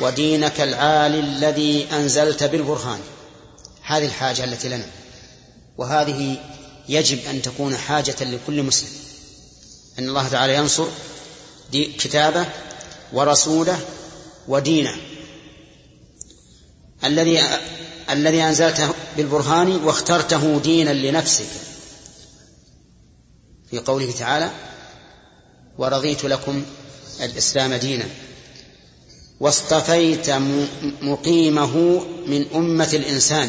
ودينك 0.00 0.60
العالي 0.60 1.20
الذي 1.20 1.86
أنزلت 1.92 2.42
بالبرهان. 2.42 3.00
هذه 3.82 4.06
الحاجة 4.06 4.44
التي 4.44 4.68
لنا. 4.68 4.86
وهذه 5.78 6.36
يجب 6.88 7.18
أن 7.30 7.42
تكون 7.42 7.76
حاجة 7.76 8.16
لكل 8.20 8.62
مسلم. 8.62 8.88
أن 9.98 10.08
الله 10.08 10.28
تعالى 10.28 10.54
ينصر 10.54 10.86
كتابه 11.72 12.46
ورسوله 13.12 13.80
ودينه. 14.48 14.96
الذي 17.04 17.40
الذي 18.10 18.42
أنزلته 18.42 18.94
بالبرهان 19.16 19.84
واخترته 19.84 20.60
دينا 20.60 20.90
لنفسك. 20.90 21.46
في 23.70 23.78
قوله 23.78 24.12
تعالى 24.18 24.50
ورضيت 25.78 26.24
لكم 26.24 26.64
الإسلام 27.20 27.74
دينا 27.74 28.08
واصطفيت 29.40 30.30
مقيمه 31.02 32.02
من 32.26 32.46
أمة 32.54 32.88
الإنسان. 32.92 33.48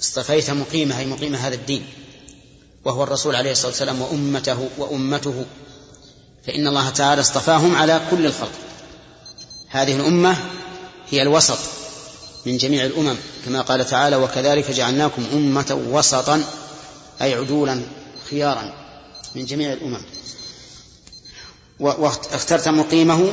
اصطفيت 0.00 0.50
مقيمة 0.50 0.98
أي 0.98 1.06
مقيم 1.06 1.34
هذا 1.34 1.54
الدين 1.54 1.86
وهو 2.84 3.02
الرسول 3.02 3.36
عليه 3.36 3.52
الصلاة 3.52 3.70
والسلام 3.70 4.02
وأمته 4.02 4.68
وأمته. 4.78 5.44
فإن 6.46 6.66
الله 6.66 6.90
تعالى 6.90 7.20
اصطفاهم 7.20 7.76
على 7.76 8.00
كل 8.10 8.26
الخلق. 8.26 8.52
هذه 9.68 9.96
الأمة 9.96 10.36
هي 11.10 11.22
الوسط 11.22 11.58
من 12.46 12.56
جميع 12.56 12.84
الأمم 12.84 13.16
كما 13.44 13.60
قال 13.60 13.86
تعالى 13.86 14.16
وكذلك 14.16 14.70
جعلناكم 14.70 15.24
أمة 15.32 15.80
وسطا 15.90 16.44
أي 17.22 17.34
عدولا 17.34 17.82
خيارا 18.30 18.74
من 19.34 19.44
جميع 19.44 19.72
الأمم. 19.72 20.02
واخترت 21.80 22.68
مقيمه 22.68 23.32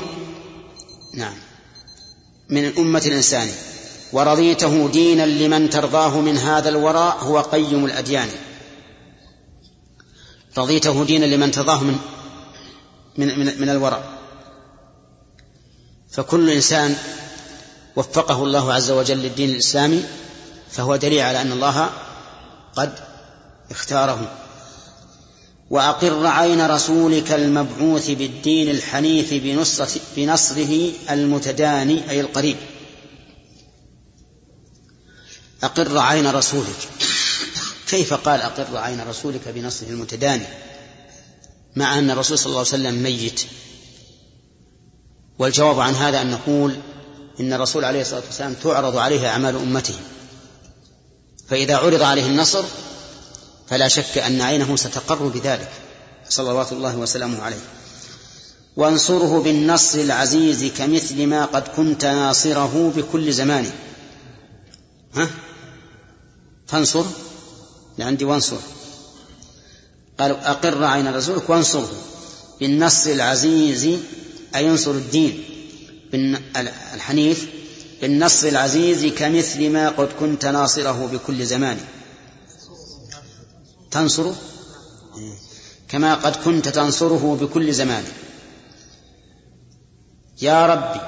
نعم. 1.16 1.34
من 2.50 2.78
أمة 2.78 3.02
الإنسان. 3.06 3.52
ورضيته 4.14 4.90
دينا 4.90 5.26
لمن 5.26 5.70
ترضاه 5.70 6.20
من 6.20 6.38
هذا 6.38 6.70
الوراء 6.70 7.18
هو 7.18 7.40
قيم 7.40 7.86
الأديان. 7.86 8.30
رضيته 10.58 11.06
دينا 11.06 11.26
لمن 11.26 11.52
ترضاه 11.52 11.84
من 11.84 11.98
من 13.18 13.40
من, 13.40 13.62
من 13.62 13.70
الوراء. 13.70 14.10
فكل 16.12 16.50
إنسان 16.50 16.96
وفقه 17.96 18.44
الله 18.44 18.74
عز 18.74 18.92
وجل 18.92 19.18
للدين 19.18 19.50
الإسلامي 19.50 20.04
فهو 20.72 20.96
دليل 20.96 21.20
على 21.20 21.42
أن 21.42 21.52
الله 21.52 21.90
قد 22.76 23.00
اختاره. 23.72 24.45
وأقر 25.70 26.28
عين 26.28 26.68
رسولك 26.68 27.32
المبعوث 27.32 28.10
بالدين 28.10 28.70
الحنيف 28.70 29.34
بنصره 30.16 30.92
المتداني 31.10 32.10
أي 32.10 32.22
القريب. 32.22 32.58
أقر 35.64 35.98
عين 35.98 36.28
رسولك. 36.28 36.90
كيف 37.88 38.14
قال 38.14 38.42
أقر 38.42 38.78
عين 38.78 39.02
رسولك 39.02 39.48
بنصره 39.48 39.88
المتداني؟ 39.88 40.46
مع 41.76 42.00
أن 42.00 42.12
الرسول 42.12 42.38
صلى 42.38 42.46
الله 42.46 42.60
عليه 42.60 42.68
وسلم 42.70 43.04
ميت. 43.04 43.42
والجواب 45.40 45.80
عن 45.80 45.94
هذا 45.94 46.22
أن 46.22 46.32
نقول 46.32 46.76
إن 47.40 47.54
الرسول 47.54 47.86
عليه 47.86 48.02
الصلاة 48.02 48.24
والسلام 48.26 48.54
تعرض 48.54 48.98
عليه 48.98 49.28
أعمال 49.28 49.56
أمته. 49.56 49.96
فإذا 51.48 51.78
عرض 51.78 52.02
عليه 52.02 52.26
النصر 52.26 52.64
فلا 53.68 53.88
شك 53.88 54.18
أن 54.18 54.42
عينه 54.42 54.76
ستقر 54.76 55.28
بذلك. 55.28 55.72
صلوات 56.30 56.72
الله 56.72 56.98
وسلامه 56.98 57.42
عليه. 57.42 57.62
وانصره 58.76 59.42
بالنصر 59.42 60.00
العزيز 60.00 60.66
كمثل 60.78 61.28
ما 61.28 61.46
قد 61.46 61.68
كنت 61.68 62.06
ناصره 62.06 62.94
بكل 62.96 63.34
زمان 63.34 63.72
ها؟ 65.14 65.30
فانصر 66.68 67.06
لعندي 67.98 68.26
وانصر. 68.26 68.58
قالوا 70.20 70.52
أقر 70.52 70.84
عين 70.84 71.16
رسولك 71.16 71.50
وانصره. 71.50 71.92
بالنصر 72.60 73.12
العزيز 73.12 74.00
أي 74.56 74.66
ينصر 74.66 74.92
الدين. 74.92 75.44
الحنيف. 76.94 77.48
بالنصر 78.02 78.48
العزيز 78.48 79.06
كمثل 79.06 79.70
ما 79.70 79.90
قد 79.90 80.10
كنت 80.20 80.46
ناصره 80.46 81.10
بكل 81.14 81.46
زمان 81.46 81.78
تنصره؟ 83.96 84.36
كما 85.90 86.16
قد 86.16 86.36
كنت 86.36 86.70
تنصره 86.70 87.38
بكل 87.42 87.74
زمان. 87.74 88.04
يا 90.42 90.66
ربي 90.66 91.02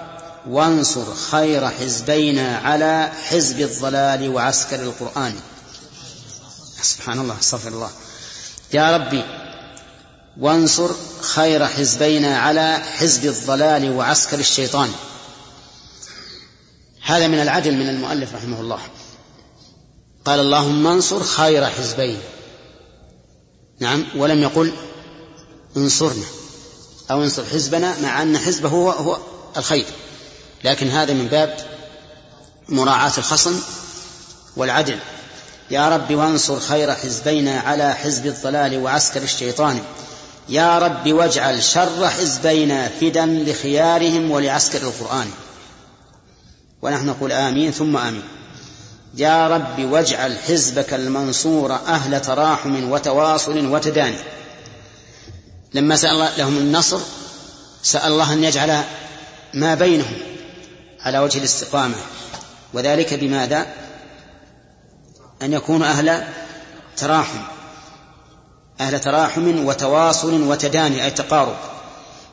وانصر 0.49 1.13
خير 1.13 1.67
حزبينا 1.67 2.57
على 2.57 3.11
حزب 3.23 3.61
الضلال 3.61 4.29
وعسكر 4.29 4.81
القرآن. 4.81 5.35
سبحان 6.81 7.19
الله 7.19 7.39
استغفر 7.39 7.69
الله. 7.69 7.91
يا 8.73 8.97
ربي 8.97 9.23
وانصر 10.39 10.89
خير 11.21 11.67
حزبينا 11.67 12.37
على 12.37 12.77
حزب 12.97 13.25
الضلال 13.25 13.91
وعسكر 13.91 14.39
الشيطان. 14.39 14.91
هذا 17.05 17.27
من 17.27 17.39
العدل 17.39 17.75
من 17.75 17.89
المؤلف 17.89 18.35
رحمه 18.35 18.61
الله. 18.61 18.79
قال 20.25 20.39
اللهم 20.39 20.87
انصر 20.87 21.23
خير 21.23 21.65
حزبين. 21.65 22.19
نعم 23.79 24.05
ولم 24.15 24.41
يقل 24.41 24.71
انصرنا 25.77 26.25
أو 27.11 27.23
انصر 27.23 27.45
حزبنا 27.45 28.01
مع 28.01 28.21
أن 28.21 28.37
حزبه 28.37 28.69
هو, 28.69 28.91
هو 28.91 29.17
الخير. 29.57 29.85
لكن 30.63 30.87
هذا 30.87 31.13
من 31.13 31.27
باب 31.27 31.57
مراعاة 32.69 33.11
الخصم 33.17 33.59
والعدل. 34.55 34.99
يا 35.71 35.89
رب 35.89 36.15
وانصر 36.15 36.59
خير 36.59 36.93
حزبينا 36.95 37.59
على 37.59 37.93
حزب 37.93 38.25
الضلال 38.25 38.77
وعسكر 38.77 39.23
الشيطان. 39.23 39.81
يا 40.49 40.79
رب 40.79 41.13
واجعل 41.13 41.63
شر 41.63 42.09
حزبينا 42.09 42.89
فدا 42.89 43.25
لخيارهم 43.25 44.31
ولعسكر 44.31 44.81
القرآن. 44.81 45.27
ونحن 46.81 47.05
نقول 47.05 47.31
آمين 47.31 47.71
ثم 47.71 47.97
آمين. 47.97 48.23
يا 49.17 49.47
رب 49.47 49.91
واجعل 49.91 50.37
حزبك 50.37 50.93
المنصور 50.93 51.73
أهل 51.73 52.21
تراحم 52.21 52.91
وتواصل 52.91 53.65
وتداني. 53.65 54.17
لما 55.73 55.95
سأل 55.95 56.11
الله 56.11 56.37
لهم 56.37 56.57
النصر 56.57 56.99
سأل 57.83 58.11
الله 58.11 58.33
أن 58.33 58.43
يجعل 58.43 58.83
ما 59.53 59.75
بينهم 59.75 60.17
على 61.01 61.19
وجه 61.19 61.37
الاستقامة. 61.37 61.95
وذلك 62.73 63.13
بماذا؟ 63.13 63.67
أن 65.41 65.53
يكونوا 65.53 65.87
أهل 65.87 66.23
تراحم. 66.97 67.41
أهل 68.81 68.99
تراحم 68.99 69.65
وتواصل 69.65 70.41
وتداني 70.41 71.05
أي 71.05 71.11
تقارب. 71.11 71.57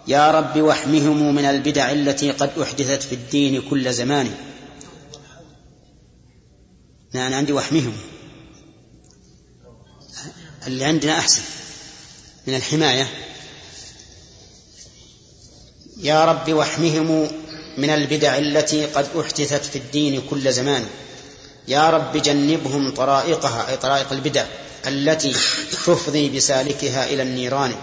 يا 0.07 0.31
رب 0.31 0.61
واحمهم 0.61 1.35
من 1.35 1.45
البدع 1.45 1.91
التي 1.91 2.31
قد 2.31 2.51
أحدثت 2.63 3.03
في 3.03 3.15
الدين 3.15 3.63
كل 3.71 3.93
زمان. 3.93 4.35
أنا 7.15 7.37
عندي 7.37 7.53
واحمهم 7.53 7.93
اللي 10.67 10.85
عندنا 10.85 11.19
أحسن 11.19 11.43
من 12.47 12.55
الحماية. 12.55 13.09
يا 15.97 16.25
رب 16.25 16.53
واحمهم 16.53 17.29
من 17.79 17.91
البدع 17.91 18.39
التي 18.39 18.87
قد 18.87 19.07
أحدثت 19.21 19.65
في 19.65 19.79
الدين 19.79 20.23
كل 20.31 20.53
زمان. 20.53 20.87
يا 21.69 21.91
رب 21.91 22.17
جنبهم 22.17 22.91
طرائقها 22.91 23.71
أي 23.71 23.77
طرائق 23.77 24.13
البدع 24.13 24.45
التي 24.87 25.33
تفضي 25.73 26.29
بسالكها 26.29 27.05
إلى 27.07 27.23
النيران. 27.23 27.75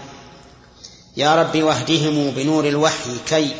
يا 1.16 1.34
رب 1.42 1.62
واهدهم 1.62 2.30
بنور 2.30 2.68
الوحي 2.68 3.10
كي 3.28 3.54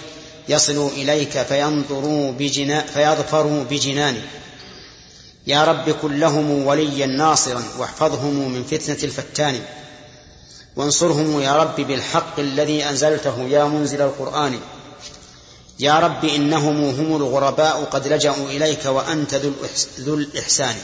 يصلوا 0.49 0.91
إليك 0.91 1.43
فينظروا 1.43 2.33
بجنا 2.33 2.81
فيظفروا 2.87 3.65
بجنان 3.65 4.23
يا 5.47 5.65
رب 5.65 5.91
كن 5.91 6.21
لهم 6.21 6.67
وليا 6.67 7.07
ناصرا 7.07 7.63
واحفظهم 7.79 8.53
من 8.53 8.65
فتنة 8.65 8.99
الفتان. 9.03 9.61
وانصرهم 10.77 11.41
يا 11.41 11.57
رب 11.57 11.77
بالحق 11.77 12.39
الذي 12.39 12.85
أنزلته 12.85 13.43
يا 13.49 13.65
منزل 13.65 14.03
القرآن. 14.03 14.61
يا 15.81 15.99
رب 15.99 16.25
إنهم 16.25 16.85
هم 16.85 17.17
الغرباء 17.17 17.85
قد 17.85 18.09
لجأوا 18.09 18.47
إليك 18.49 18.87
وأنت 18.87 19.35
ذو 20.01 20.15
الإحسان. 20.15 20.75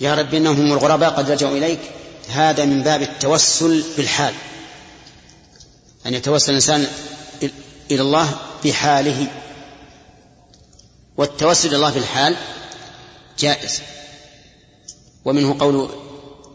يا 0.00 0.14
رب 0.14 0.34
إنهم 0.34 0.60
هم 0.60 0.72
الغرباء 0.72 1.10
قد 1.10 1.30
لجأوا 1.30 1.56
إليك. 1.56 1.80
هذا 2.28 2.64
من 2.64 2.82
باب 2.82 3.02
التوسل 3.02 3.84
بالحال. 3.96 4.34
أن 6.06 6.14
يتوسل 6.14 6.50
الإنسان 6.50 6.86
إلى 7.90 8.02
الله 8.02 8.34
بحاله. 8.64 9.26
والتوسل 11.16 11.68
إلى 11.68 11.76
الله 11.76 11.90
بالحال 11.90 12.36
جائز 13.38 13.80
ومنه 15.24 15.56
قول 15.58 15.90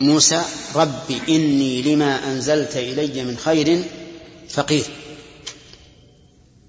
موسى 0.01 0.41
رب 0.75 1.11
إني 1.29 1.81
لما 1.81 2.27
أنزلت 2.27 2.77
إلي 2.77 3.23
من 3.23 3.37
خير 3.37 3.83
فقير. 4.49 4.85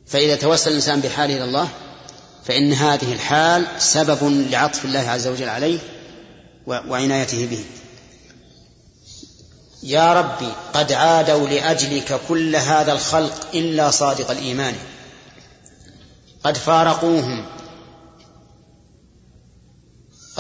فإذا 0.06 0.36
توسل 0.36 0.70
الإنسان 0.70 1.00
بحاله 1.00 1.36
إلى 1.36 1.44
الله 1.44 1.68
فإن 2.44 2.72
هذه 2.72 3.12
الحال 3.12 3.66
سبب 3.78 4.48
لعطف 4.50 4.84
الله 4.84 4.98
عز 4.98 5.26
وجل 5.26 5.48
عليه 5.48 5.78
وعنايته 6.66 7.46
به. 7.46 7.64
يا 9.82 10.12
ربي 10.12 10.52
قد 10.74 10.92
عادوا 10.92 11.48
لأجلك 11.48 12.20
كل 12.28 12.56
هذا 12.56 12.92
الخلق 12.92 13.46
إلا 13.54 13.90
صادق 13.90 14.30
الإيمان. 14.30 14.74
قد 16.44 16.56
فارقوهم 16.56 17.46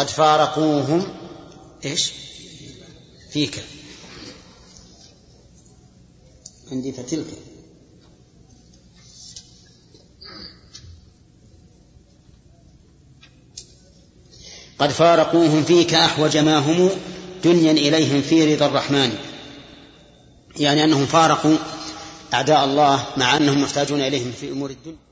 قد 0.02 0.10
فارقوهم 0.10 1.06
إيش؟ 1.84 2.12
فيك. 3.30 3.64
عندي 6.72 6.92
فتلك 6.92 7.26
قد 14.78 14.90
فارقوهم 14.90 15.64
فيك 15.64 15.94
أحوج 15.94 16.36
ما 16.36 16.58
هم 16.58 16.90
دنيا 17.44 17.72
إليهم 17.72 18.22
في 18.22 18.54
رضا 18.54 18.66
الرحمن. 18.66 19.18
يعني 20.56 20.84
أنهم 20.84 21.06
فارقوا 21.06 21.56
أعداء 22.34 22.64
الله 22.64 23.06
مع 23.16 23.36
أنهم 23.36 23.62
محتاجون 23.62 24.00
إليهم 24.00 24.32
في 24.32 24.50
أمور 24.50 24.70
الدنيا. 24.70 25.11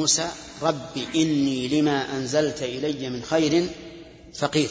موسى 0.00 0.28
رب 0.62 0.98
إني 1.14 1.68
لما 1.68 2.16
أنزلت 2.16 2.62
إلي 2.62 3.10
من 3.10 3.22
خير 3.22 3.68
فقير. 4.34 4.70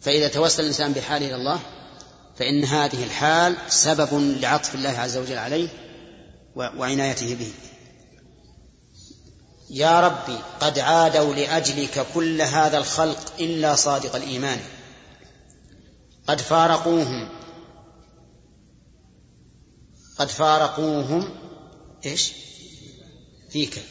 فإذا 0.00 0.28
توسل 0.28 0.62
الإنسان 0.62 0.92
بحاله 0.92 1.26
إلى 1.26 1.34
الله 1.34 1.60
فإن 2.36 2.64
هذه 2.64 3.04
الحال 3.04 3.56
سبب 3.68 4.08
لعطف 4.40 4.74
الله 4.74 4.88
عز 4.88 5.16
وجل 5.16 5.38
عليه 5.38 5.68
وعنايته 6.56 7.34
به. 7.34 7.52
يا 9.70 10.00
ربي 10.00 10.38
قد 10.60 10.78
عادوا 10.78 11.34
لأجلك 11.34 12.06
كل 12.14 12.42
هذا 12.42 12.78
الخلق 12.78 13.32
إلا 13.40 13.74
صادق 13.74 14.16
الإيمان. 14.16 14.58
قد 16.26 16.40
فارقوهم. 16.40 17.28
قد 20.18 20.28
فارقوهم 20.28 21.34
إيش؟ 22.06 22.32
فيك. 23.50 23.82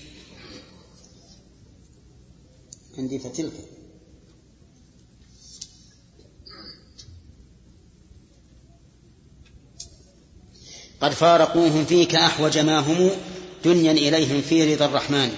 عندي 2.97 3.19
فتلك. 3.19 3.53
قد 11.01 11.11
فارقوهم 11.11 11.85
فيك 11.85 12.15
أحوج 12.15 12.57
ما 12.57 12.79
هم 12.79 13.11
دنيا 13.65 13.91
إليهم 13.91 14.41
في 14.41 14.75
رضا 14.75 14.85
الرحمن. 14.85 15.35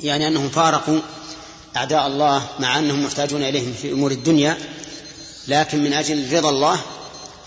يعني 0.00 0.28
أنهم 0.28 0.48
فارقوا 0.48 1.00
أعداء 1.76 2.06
الله 2.06 2.48
مع 2.60 2.78
أنهم 2.78 3.04
محتاجون 3.04 3.42
إليهم 3.42 3.72
في 3.72 3.92
أمور 3.92 4.10
الدنيا 4.10 4.58
لكن 5.48 5.84
من 5.84 5.92
أجل 5.92 6.36
رضا 6.36 6.50
الله 6.50 6.80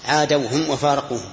عادوهم 0.06 0.70
وفارقوهم. 0.70 1.32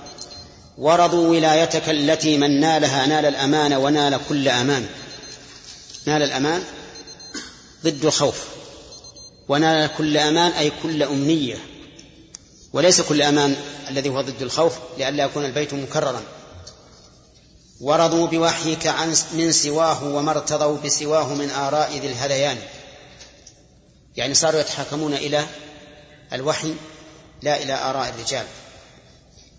ورضوا 0.79 1.29
ولايتك 1.29 1.89
التي 1.89 2.37
من 2.37 2.61
نالها 2.61 3.07
نال 3.07 3.25
الأمان 3.25 3.73
ونال 3.73 4.21
كل 4.29 4.49
أمان. 4.49 4.87
نال 6.07 6.23
الأمان 6.23 6.63
ضد 7.85 8.05
الخوف 8.05 8.45
ونال 9.49 9.91
كل 9.99 10.17
أمان 10.17 10.53
أي 10.53 10.73
كل 10.83 11.03
أمنية. 11.03 11.57
وليس 12.73 13.01
كل 13.01 13.23
أمان 13.23 13.57
الذي 13.91 14.09
هو 14.09 14.21
ضد 14.21 14.43
الخوف 14.43 14.73
لئلا 14.99 15.25
يكون 15.25 15.45
البيت 15.45 15.75
مكررا. 15.75 16.23
ورضوا 17.81 18.27
بوحيك 18.27 18.87
عن 18.87 19.17
من 19.33 19.53
سواه 19.53 20.05
وما 20.05 20.31
ارتضوا 20.31 20.79
بسواه 20.79 21.35
من 21.35 21.51
آراء 21.51 21.99
ذي 21.99 22.07
الهذيان 22.07 22.59
يعني 24.17 24.35
صاروا 24.35 24.61
يتحاكمون 24.61 25.15
إلى 25.15 25.47
الوحي 26.33 26.75
لا 27.43 27.63
إلى 27.63 27.75
آراء 27.75 28.09
الرجال. 28.09 28.45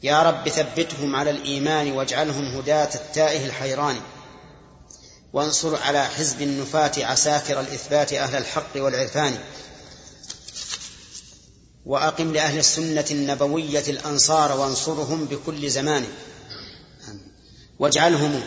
يا 0.05 0.23
رب 0.23 0.49
ثبتهم 0.49 1.15
على 1.15 1.29
الإيمان 1.29 1.91
واجعلهم 1.91 2.57
هداة 2.57 2.89
التائه 2.95 3.45
الحيران. 3.45 3.95
وانصر 5.33 5.75
على 5.75 6.05
حزب 6.05 6.41
النفاة 6.41 6.91
عساكر 6.97 7.59
الإثبات 7.59 8.13
أهل 8.13 8.35
الحق 8.35 8.75
والعرفان. 8.75 9.37
وأقم 11.85 12.33
لأهل 12.33 12.59
السنة 12.59 13.05
النبوية 13.11 13.83
الأنصار 13.87 14.59
وانصرهم 14.59 15.25
بكل 15.25 15.69
زمان. 15.69 16.05
واجعلهم 17.79 18.41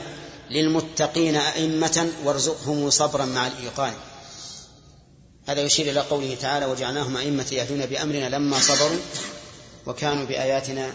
للمتقين 0.50 1.36
أئمة 1.36 2.12
وارزقهم 2.24 2.90
صبرا 2.90 3.24
مع 3.24 3.46
الإيقان. 3.46 3.92
هذا 5.48 5.60
يشير 5.60 5.90
إلى 5.90 6.00
قوله 6.00 6.36
تعالى 6.40 6.66
وجعلناهم 6.66 7.16
أئمة 7.16 7.46
يهدون 7.52 7.86
بأمرنا 7.86 8.28
لما 8.28 8.58
صبروا 8.58 9.00
وكانوا 9.86 10.24
بآياتنا 10.24 10.92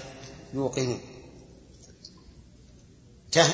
يوقنون 0.53 0.99
ته... 3.31 3.47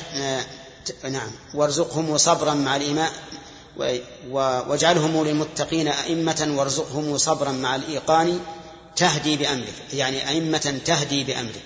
ت... 0.86 1.04
نعم. 1.04 1.30
وارزقهم 1.54 2.18
صبرا 2.18 2.54
مع 2.54 2.76
الإيمان 2.76 3.10
و... 3.76 4.00
واجعلهم 4.68 5.24
للمتقين 5.24 5.88
أئمة 5.88 6.54
وارزقهم 6.56 7.18
صبرا 7.18 7.52
مع 7.52 7.76
الإيقان 7.76 8.40
تهدي 8.96 9.36
بأمرك. 9.36 9.74
يعني 9.92 10.28
أئمة 10.28 10.80
تهدي 10.84 11.24
بأمرك. 11.24 11.64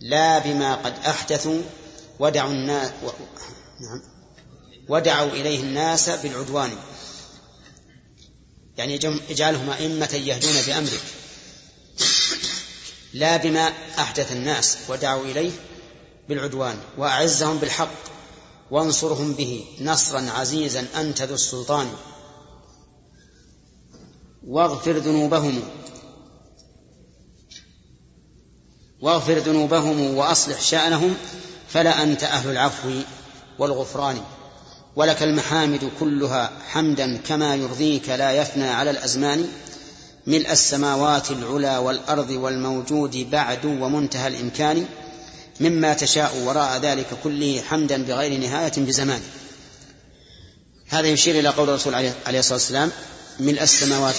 لا 0.00 0.38
بما 0.38 0.74
قد 0.74 0.94
أحدثوا 0.98 1.62
ودعوا 2.18 2.50
الناس 2.50 2.90
و... 3.04 3.06
نعم. 3.80 4.02
ودعوا 4.88 5.30
إليه 5.30 5.60
الناس 5.60 6.10
بالعدوان. 6.10 6.70
يعني 8.76 9.00
اجعلهم 9.30 9.70
أئمة 9.70 10.14
يهدون 10.14 10.62
بأمرك. 10.66 11.02
لا 13.18 13.36
بما 13.36 13.72
أحدث 13.98 14.32
الناس 14.32 14.78
ودعوا 14.88 15.24
إليه 15.24 15.50
بالعدوان 16.28 16.76
وأعزهم 16.98 17.58
بالحق 17.58 17.98
وانصرهم 18.70 19.32
به 19.32 19.64
نصرا 19.80 20.30
عزيزا 20.30 20.86
أنت 20.96 21.22
ذو 21.22 21.34
السلطان. 21.34 21.88
واغفر 24.46 24.92
ذنوبهم 24.92 25.62
واغفر 29.00 29.38
ذنوبهم 29.38 30.16
وأصلح 30.16 30.60
شأنهم 30.60 31.14
فلا 31.68 32.02
أنت 32.02 32.22
أهل 32.22 32.50
العفو 32.50 32.90
والغفران. 33.58 34.20
ولك 34.96 35.22
المحامد 35.22 35.90
كلها 36.00 36.50
حمدا 36.68 37.16
كما 37.16 37.54
يرضيك 37.54 38.08
لا 38.08 38.32
يفنى 38.32 38.68
على 38.68 38.90
الأزمان. 38.90 39.48
ملء 40.28 40.52
السماوات 40.52 41.30
العلى 41.30 41.78
والأرض 41.78 42.30
والموجود 42.30 43.30
بعد 43.30 43.64
ومنتهى 43.64 44.28
الإمكان 44.28 44.86
مما 45.60 45.94
تشاء 45.94 46.36
وراء 46.44 46.80
ذلك 46.80 47.06
كله 47.24 47.62
حمدا 47.68 48.04
بغير 48.04 48.40
نهاية 48.40 48.72
بزمان. 48.76 49.20
هذا 50.88 51.06
يشير 51.06 51.38
إلى 51.38 51.48
قول 51.48 51.68
الرسول 51.68 51.94
عليه 51.94 52.38
الصلاة 52.38 52.54
والسلام 52.54 52.90
ملء 53.40 53.62
السماوات 53.62 54.14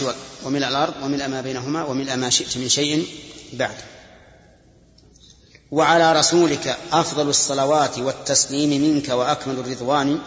وملء 0.46 0.68
الأرض 0.68 0.94
وملء 1.04 1.28
ما 1.28 1.42
بينهما 1.42 1.84
وملء 1.84 2.16
ما 2.16 2.30
شئت 2.30 2.58
من 2.58 2.70
شيء 2.70 3.08
بعد. 3.54 3.76
وعلى 5.72 6.20
رسولك 6.20 6.78
أفضل 6.92 7.30
الصلوات 7.30 8.00
والتسليم 8.00 8.82
منك 8.82 9.10
وأكمل 9.10 9.60
الرضوان 9.60 10.20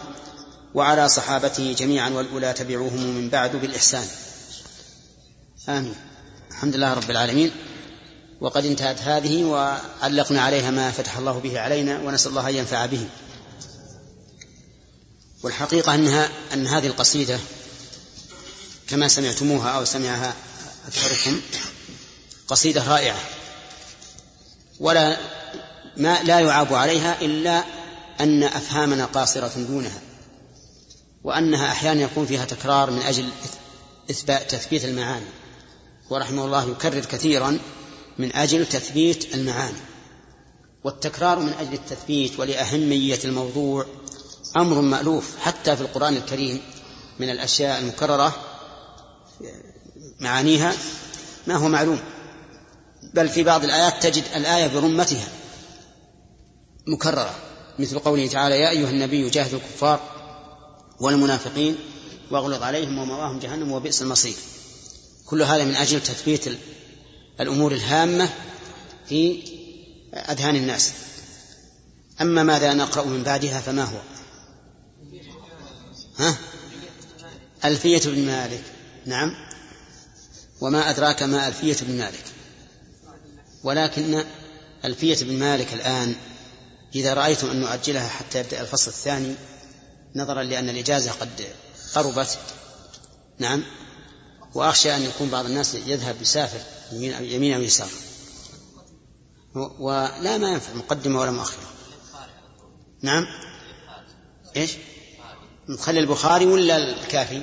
وعلى 0.73 1.09
صحابته 1.09 1.75
جميعا 1.77 2.09
والأولى 2.09 2.53
تبعوهم 2.53 3.03
من 3.03 3.29
بعد 3.29 3.55
بالإحسان. 3.55 4.07
آمين. 5.69 5.95
الحمد 6.51 6.75
لله 6.75 6.93
رب 6.93 7.11
العالمين. 7.11 7.51
وقد 8.41 8.65
انتهت 8.65 9.01
هذه 9.01 9.43
وعلقنا 9.43 10.41
عليها 10.41 10.71
ما 10.71 10.91
فتح 10.91 11.17
الله 11.17 11.39
به 11.39 11.59
علينا 11.59 11.99
ونسأل 11.99 12.29
الله 12.29 12.49
أن 12.49 12.55
ينفع 12.55 12.85
به. 12.85 13.07
والحقيقة 15.43 15.95
أنها 15.95 16.29
أن 16.53 16.67
هذه 16.67 16.87
القصيدة 16.87 17.39
كما 18.87 19.07
سمعتموها 19.07 19.69
أو 19.69 19.85
سمعها 19.85 20.33
أكثركم 20.87 21.41
قصيدة 22.47 22.83
رائعة. 22.87 23.19
ولا 24.79 25.17
ما 25.97 26.23
لا 26.23 26.39
يعاب 26.39 26.73
عليها 26.73 27.21
إلا 27.21 27.63
أن 28.19 28.43
أفهامنا 28.43 29.05
قاصرة 29.05 29.53
دونها 29.67 30.01
وأنها 31.23 31.71
أحيانا 31.71 32.01
يكون 32.01 32.25
فيها 32.25 32.45
تكرار 32.45 32.91
من 32.91 33.01
أجل 33.01 33.29
إثبات 34.11 34.51
تثبيت 34.51 34.85
المعاني. 34.85 35.42
ورحمه 36.09 36.45
الله 36.45 36.71
يكرر 36.71 36.99
كثيرا 36.99 37.59
من 38.17 38.35
أجل 38.35 38.65
تثبيت 38.65 39.35
المعاني 39.35 39.77
والتكرار 40.83 41.39
من 41.39 41.53
أجل 41.53 41.73
التثبيت 41.73 42.39
ولأهمية 42.39 43.19
الموضوع 43.25 43.85
أمر 44.57 44.81
مألوف 44.81 45.37
حتى 45.39 45.75
في 45.75 45.81
القرآن 45.81 46.17
الكريم 46.17 46.61
من 47.19 47.29
الأشياء 47.29 47.79
المكررة 47.79 48.35
معانيها 50.19 50.73
ما 51.47 51.55
هو 51.55 51.67
معلوم 51.67 51.99
بل 53.13 53.29
في 53.29 53.43
بعض 53.43 53.63
الآيات 53.63 54.03
تجد 54.03 54.23
الآية 54.35 54.67
برمتها 54.67 55.27
مكررة 56.87 57.35
مثل 57.79 57.99
قوله 57.99 58.27
تعالى 58.27 58.59
يا 58.59 58.69
أيها 58.69 58.89
النبي 58.89 59.29
جاهد 59.29 59.53
الكفار 59.53 59.99
والمنافقين 60.99 61.75
واغلظ 62.31 62.63
عليهم 62.63 62.97
ومواهم 62.97 63.39
جهنم 63.39 63.71
وبئس 63.71 64.01
المصير 64.01 64.35
كل 65.25 65.41
هذا 65.41 65.63
من 65.63 65.75
أجل 65.75 66.03
تثبيت 66.03 66.57
الأمور 67.39 67.71
الهامة 67.71 68.29
في 69.09 69.43
أذهان 70.13 70.55
الناس. 70.55 70.91
أما 72.21 72.43
ماذا 72.43 72.73
نقرأ 72.73 73.05
من 73.05 73.23
بعدها 73.23 73.61
فما 73.61 73.83
هو؟ 73.83 74.01
ها؟ 76.17 76.37
ألفية 77.65 78.01
بن 78.05 78.25
مالك. 78.25 78.63
نعم. 79.05 79.35
وما 80.61 80.89
أدراك 80.89 81.23
ما 81.23 81.47
ألفية 81.47 81.77
بن 81.81 81.97
مالك. 81.97 82.23
ولكن 83.63 84.23
ألفية 84.85 85.17
بن 85.21 85.39
مالك 85.39 85.73
الآن 85.73 86.15
إذا 86.95 87.13
رأيتم 87.13 87.49
أن 87.49 87.61
نؤجلها 87.61 88.07
حتى 88.07 88.39
يبدأ 88.39 88.61
الفصل 88.61 88.91
الثاني 88.91 89.35
نظرا 90.15 90.43
لأن 90.43 90.69
الإجازة 90.69 91.11
قد 91.11 91.29
قربت. 91.95 92.37
نعم. 93.39 93.63
وأخشى 94.55 94.95
أن 94.95 95.01
يكون 95.01 95.29
بعض 95.29 95.45
الناس 95.45 95.75
يذهب 95.75 96.21
يسافر 96.21 96.59
يمين 96.91 97.53
أو 97.53 97.61
يسار. 97.61 97.89
ولا 99.55 100.37
ما 100.37 100.49
ينفع 100.49 100.73
مقدمة 100.73 101.19
ولا 101.19 101.31
مؤخرة. 101.31 101.63
نعم؟ 103.01 103.25
إيش؟ 104.55 104.71
نخلي 105.69 105.99
البخاري 105.99 106.45
ولا 106.45 106.77
الكافي؟ 106.77 107.41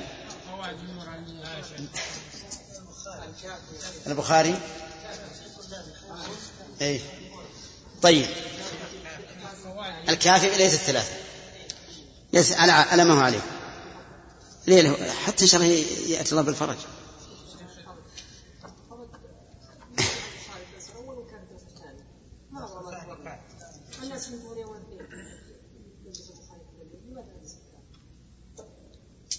البخاري؟ 4.07 4.59
اي 6.81 7.01
طيب. 8.01 8.25
الكافي 10.09 10.57
ليس 10.57 10.73
الثلاثة. 10.73 11.13
ليس 12.33 12.51
على 12.51 12.71
على 12.71 13.03
ما 13.03 13.13
هو 13.13 13.19
عليه. 13.19 13.41
ليه 14.67 15.11
حتى 15.25 15.43
ان 15.43 15.47
شاء 15.47 15.61
الله 15.61 15.73
يأتي 16.07 16.31
الله 16.31 16.41
بالفرج. 16.41 16.77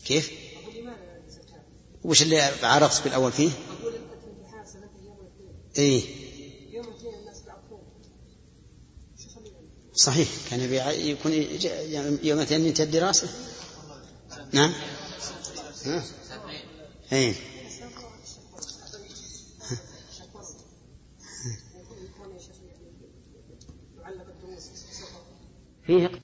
كيف؟ 0.05 0.33
وش 2.05 2.23
اللي 2.23 2.41
عرفت 2.63 3.05
بالأول 3.05 3.33
فيه؟ 3.33 3.51
إيه. 5.79 6.23
صحيح. 9.95 10.29
كان 10.51 10.61
يبي 10.61 10.81
يكون 11.11 11.33
يوم 12.23 12.39
الاثنين 12.39 12.67
ينتهي 12.67 12.85
الدراسة. 12.85 13.29
نعم. 14.53 14.73
ها؟ 15.85 16.05
إيه. 17.13 17.35
فيه 25.87 26.22